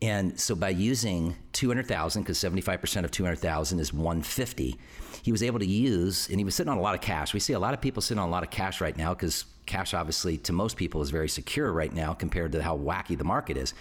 And 0.00 0.38
so 0.38 0.54
by 0.54 0.70
using 0.70 1.36
200,000, 1.52 2.22
because 2.22 2.38
75% 2.38 3.04
of 3.04 3.10
200,000 3.10 3.78
is 3.78 3.92
150, 3.92 4.76
he 5.24 5.32
was 5.32 5.42
able 5.42 5.58
to 5.58 5.66
use, 5.66 6.28
and 6.28 6.38
he 6.38 6.44
was 6.44 6.54
sitting 6.54 6.70
on 6.70 6.76
a 6.76 6.82
lot 6.82 6.94
of 6.94 7.00
cash. 7.00 7.32
We 7.32 7.40
see 7.40 7.54
a 7.54 7.58
lot 7.58 7.72
of 7.72 7.80
people 7.80 8.02
sitting 8.02 8.20
on 8.20 8.28
a 8.28 8.30
lot 8.30 8.42
of 8.42 8.50
cash 8.50 8.82
right 8.82 8.94
now 8.94 9.14
because 9.14 9.46
cash 9.64 9.94
obviously 9.94 10.36
to 10.36 10.52
most 10.52 10.76
people 10.76 11.00
is 11.00 11.08
very 11.08 11.30
secure 11.30 11.72
right 11.72 11.90
now 11.90 12.12
compared 12.12 12.52
to 12.52 12.62
how 12.62 12.76
wacky 12.76 13.16
the 13.16 13.24
market 13.24 13.56
is. 13.56 13.72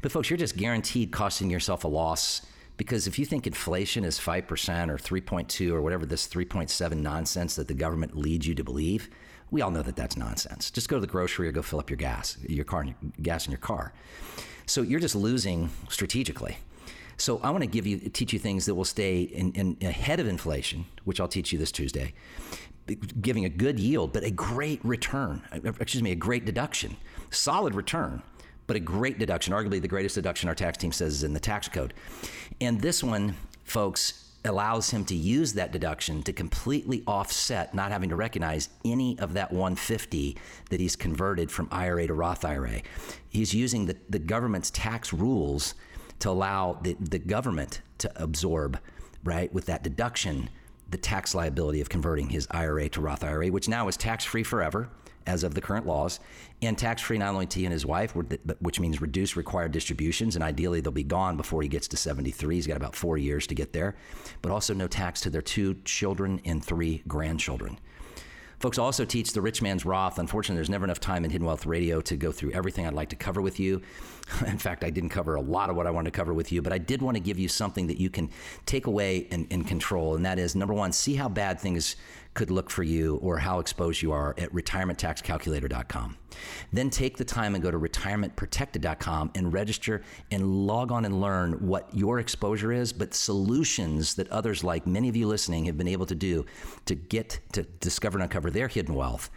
But 0.00 0.10
folks, 0.10 0.30
you're 0.30 0.38
just 0.38 0.56
guaranteed 0.56 1.12
costing 1.12 1.50
yourself 1.50 1.84
a 1.84 1.88
loss 1.88 2.46
because 2.78 3.06
if 3.06 3.18
you 3.18 3.26
think 3.26 3.46
inflation 3.46 4.06
is 4.06 4.18
5% 4.18 4.88
or 4.88 4.96
3.2 4.96 5.70
or 5.70 5.82
whatever 5.82 6.06
this 6.06 6.26
3.7 6.26 6.96
nonsense 6.96 7.56
that 7.56 7.68
the 7.68 7.74
government 7.74 8.16
leads 8.16 8.46
you 8.46 8.54
to 8.54 8.64
believe, 8.64 9.10
we 9.50 9.60
all 9.60 9.70
know 9.70 9.82
that 9.82 9.96
that's 9.96 10.16
nonsense. 10.16 10.70
Just 10.70 10.88
go 10.88 10.96
to 10.96 11.00
the 11.02 11.06
grocery 11.06 11.46
or 11.46 11.52
go 11.52 11.60
fill 11.60 11.78
up 11.78 11.90
your 11.90 11.98
gas, 11.98 12.38
your 12.48 12.64
car, 12.64 12.86
gas 13.20 13.44
in 13.44 13.52
your 13.52 13.58
car. 13.58 13.92
So 14.64 14.80
you're 14.80 15.00
just 15.00 15.14
losing 15.14 15.68
strategically. 15.90 16.56
So 17.16 17.40
I 17.42 17.50
want 17.50 17.62
to 17.62 17.68
give 17.68 17.86
you 17.86 17.98
teach 17.98 18.32
you 18.32 18.38
things 18.38 18.66
that 18.66 18.74
will 18.74 18.84
stay 18.84 19.22
in, 19.22 19.52
in, 19.52 19.76
ahead 19.82 20.20
of 20.20 20.26
inflation, 20.26 20.86
which 21.04 21.20
I'll 21.20 21.28
teach 21.28 21.52
you 21.52 21.58
this 21.58 21.72
Tuesday, 21.72 22.12
giving 23.20 23.44
a 23.44 23.48
good 23.48 23.78
yield, 23.78 24.12
but 24.12 24.22
a 24.22 24.30
great 24.30 24.84
return. 24.84 25.42
Excuse 25.80 26.02
me, 26.02 26.12
a 26.12 26.16
great 26.16 26.44
deduction, 26.44 26.96
solid 27.30 27.74
return, 27.74 28.22
but 28.66 28.76
a 28.76 28.80
great 28.80 29.18
deduction. 29.18 29.54
Arguably 29.54 29.80
the 29.80 29.88
greatest 29.88 30.14
deduction 30.14 30.48
our 30.48 30.54
tax 30.54 30.76
team 30.76 30.92
says 30.92 31.14
is 31.14 31.24
in 31.24 31.32
the 31.32 31.40
tax 31.40 31.68
code. 31.68 31.94
And 32.60 32.80
this 32.80 33.02
one, 33.02 33.34
folks, 33.64 34.24
allows 34.44 34.90
him 34.90 35.04
to 35.04 35.14
use 35.14 35.54
that 35.54 35.72
deduction 35.72 36.22
to 36.22 36.32
completely 36.32 37.02
offset 37.06 37.74
not 37.74 37.90
having 37.90 38.08
to 38.10 38.16
recognize 38.16 38.68
any 38.84 39.18
of 39.18 39.32
that 39.34 39.50
150 39.50 40.36
that 40.70 40.78
he's 40.78 40.94
converted 40.94 41.50
from 41.50 41.68
IRA 41.72 42.06
to 42.06 42.14
Roth 42.14 42.44
IRA. 42.44 42.82
He's 43.28 43.54
using 43.54 43.86
the, 43.86 43.96
the 44.08 44.18
government's 44.18 44.70
tax 44.70 45.12
rules 45.12 45.74
to 46.20 46.30
allow 46.30 46.78
the, 46.82 46.96
the 47.00 47.18
government 47.18 47.82
to 47.98 48.10
absorb, 48.22 48.78
right, 49.24 49.52
with 49.52 49.66
that 49.66 49.82
deduction 49.82 50.50
the 50.88 50.96
tax 50.96 51.34
liability 51.34 51.80
of 51.80 51.88
converting 51.88 52.28
his 52.28 52.46
IRA 52.50 52.88
to 52.90 53.00
Roth 53.00 53.24
IRA, 53.24 53.48
which 53.48 53.68
now 53.68 53.88
is 53.88 53.96
tax 53.96 54.24
free 54.24 54.44
forever 54.44 54.88
as 55.26 55.42
of 55.42 55.54
the 55.54 55.60
current 55.60 55.86
laws, 55.86 56.20
and 56.62 56.78
tax 56.78 57.02
free 57.02 57.18
not 57.18 57.34
only 57.34 57.46
to 57.46 57.58
he 57.58 57.66
and 57.66 57.72
his 57.72 57.84
wife, 57.84 58.14
which 58.14 58.78
means 58.78 59.00
reduced 59.00 59.34
required 59.34 59.72
distributions, 59.72 60.36
and 60.36 60.44
ideally 60.44 60.80
they'll 60.80 60.92
be 60.92 61.02
gone 61.02 61.36
before 61.36 61.62
he 61.62 61.68
gets 61.68 61.88
to 61.88 61.96
73. 61.96 62.54
He's 62.54 62.66
got 62.66 62.76
about 62.76 62.94
four 62.94 63.18
years 63.18 63.46
to 63.48 63.54
get 63.54 63.72
there, 63.72 63.96
but 64.40 64.52
also 64.52 64.72
no 64.72 64.86
tax 64.86 65.20
to 65.22 65.30
their 65.30 65.42
two 65.42 65.74
children 65.84 66.40
and 66.44 66.64
three 66.64 67.02
grandchildren. 67.08 67.78
Folks 68.58 68.78
also 68.78 69.04
teach 69.04 69.32
the 69.32 69.42
rich 69.42 69.60
man's 69.60 69.84
Roth. 69.84 70.18
Unfortunately, 70.18 70.56
there's 70.56 70.70
never 70.70 70.84
enough 70.84 71.00
time 71.00 71.24
in 71.24 71.30
Hidden 71.30 71.46
Wealth 71.46 71.66
Radio 71.66 72.00
to 72.00 72.16
go 72.16 72.32
through 72.32 72.52
everything 72.52 72.86
I'd 72.86 72.94
like 72.94 73.10
to 73.10 73.16
cover 73.16 73.42
with 73.42 73.60
you. 73.60 73.82
In 74.46 74.56
fact, 74.56 74.82
I 74.82 74.88
didn't 74.88 75.10
cover 75.10 75.34
a 75.34 75.40
lot 75.40 75.68
of 75.68 75.76
what 75.76 75.86
I 75.86 75.90
wanted 75.90 76.12
to 76.12 76.16
cover 76.16 76.32
with 76.32 76.50
you, 76.52 76.62
but 76.62 76.72
I 76.72 76.78
did 76.78 77.02
want 77.02 77.16
to 77.16 77.20
give 77.20 77.38
you 77.38 77.48
something 77.48 77.86
that 77.88 77.98
you 77.98 78.08
can 78.08 78.30
take 78.64 78.86
away 78.86 79.28
and, 79.30 79.46
and 79.50 79.66
control. 79.66 80.16
And 80.16 80.24
that 80.24 80.38
is 80.38 80.56
number 80.56 80.72
one, 80.72 80.92
see 80.92 81.14
how 81.16 81.28
bad 81.28 81.60
things 81.60 81.96
could 82.36 82.50
look 82.52 82.70
for 82.70 82.84
you 82.84 83.16
or 83.16 83.38
how 83.38 83.58
exposed 83.58 84.02
you 84.02 84.12
are 84.12 84.34
at 84.38 84.52
retirementtaxcalculator.com. 84.52 86.16
Then 86.72 86.90
take 86.90 87.16
the 87.16 87.24
time 87.24 87.54
and 87.54 87.64
go 87.64 87.70
to 87.70 87.78
retirementprotected.com 87.78 89.32
and 89.34 89.52
register 89.52 90.02
and 90.30 90.66
log 90.66 90.92
on 90.92 91.04
and 91.04 91.20
learn 91.20 91.54
what 91.54 91.88
your 91.92 92.20
exposure 92.20 92.70
is, 92.70 92.92
but 92.92 93.14
solutions 93.14 94.14
that 94.14 94.28
others 94.28 94.62
like 94.62 94.86
many 94.86 95.08
of 95.08 95.16
you 95.16 95.26
listening 95.26 95.64
have 95.64 95.78
been 95.78 95.88
able 95.88 96.06
to 96.06 96.14
do 96.14 96.44
to 96.84 96.94
get 96.94 97.40
to 97.52 97.64
discover 97.80 98.18
and 98.18 98.24
uncover 98.24 98.50
their 98.50 98.68
hidden 98.68 98.94
wealth. 98.94 99.30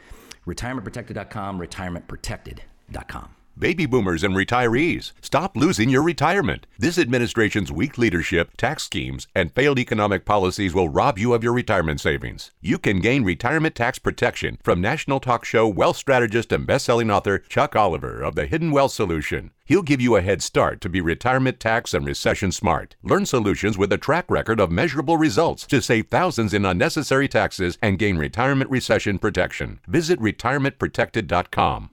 Retirementprotected.com, 0.45 1.59
retirementprotected.com. 1.59 3.38
Baby 3.59 3.85
boomers 3.85 4.23
and 4.23 4.35
retirees, 4.35 5.11
stop 5.19 5.57
losing 5.57 5.89
your 5.89 6.01
retirement. 6.01 6.65
This 6.77 6.97
administration's 6.97 7.73
weak 7.73 7.97
leadership, 7.97 8.55
tax 8.55 8.83
schemes, 8.83 9.27
and 9.35 9.51
failed 9.51 9.77
economic 9.77 10.23
policies 10.23 10.73
will 10.73 10.87
rob 10.87 11.19
you 11.19 11.33
of 11.33 11.43
your 11.43 11.51
retirement 11.51 11.99
savings. 11.99 12.51
You 12.61 12.77
can 12.77 13.01
gain 13.01 13.25
retirement 13.25 13.75
tax 13.75 13.99
protection 13.99 14.59
from 14.63 14.79
national 14.79 15.19
talk 15.19 15.43
show 15.43 15.67
wealth 15.67 15.97
strategist 15.97 16.53
and 16.53 16.65
best-selling 16.65 17.11
author 17.11 17.37
Chuck 17.37 17.75
Oliver 17.75 18.21
of 18.21 18.35
the 18.35 18.45
Hidden 18.45 18.71
Wealth 18.71 18.93
Solution. 18.93 19.51
He'll 19.65 19.81
give 19.81 19.99
you 19.99 20.15
a 20.15 20.21
head 20.21 20.41
start 20.41 20.79
to 20.79 20.87
be 20.87 21.01
retirement 21.01 21.59
tax 21.59 21.93
and 21.93 22.05
recession 22.05 22.53
smart. 22.53 22.95
Learn 23.03 23.25
solutions 23.25 23.77
with 23.77 23.91
a 23.91 23.97
track 23.97 24.31
record 24.31 24.61
of 24.61 24.71
measurable 24.71 25.17
results 25.17 25.67
to 25.67 25.81
save 25.81 26.07
thousands 26.07 26.53
in 26.53 26.63
unnecessary 26.63 27.27
taxes 27.27 27.77
and 27.81 27.99
gain 27.99 28.17
retirement 28.17 28.71
recession 28.71 29.19
protection. 29.19 29.81
Visit 29.85 30.17
retirementprotected.com. 30.21 31.89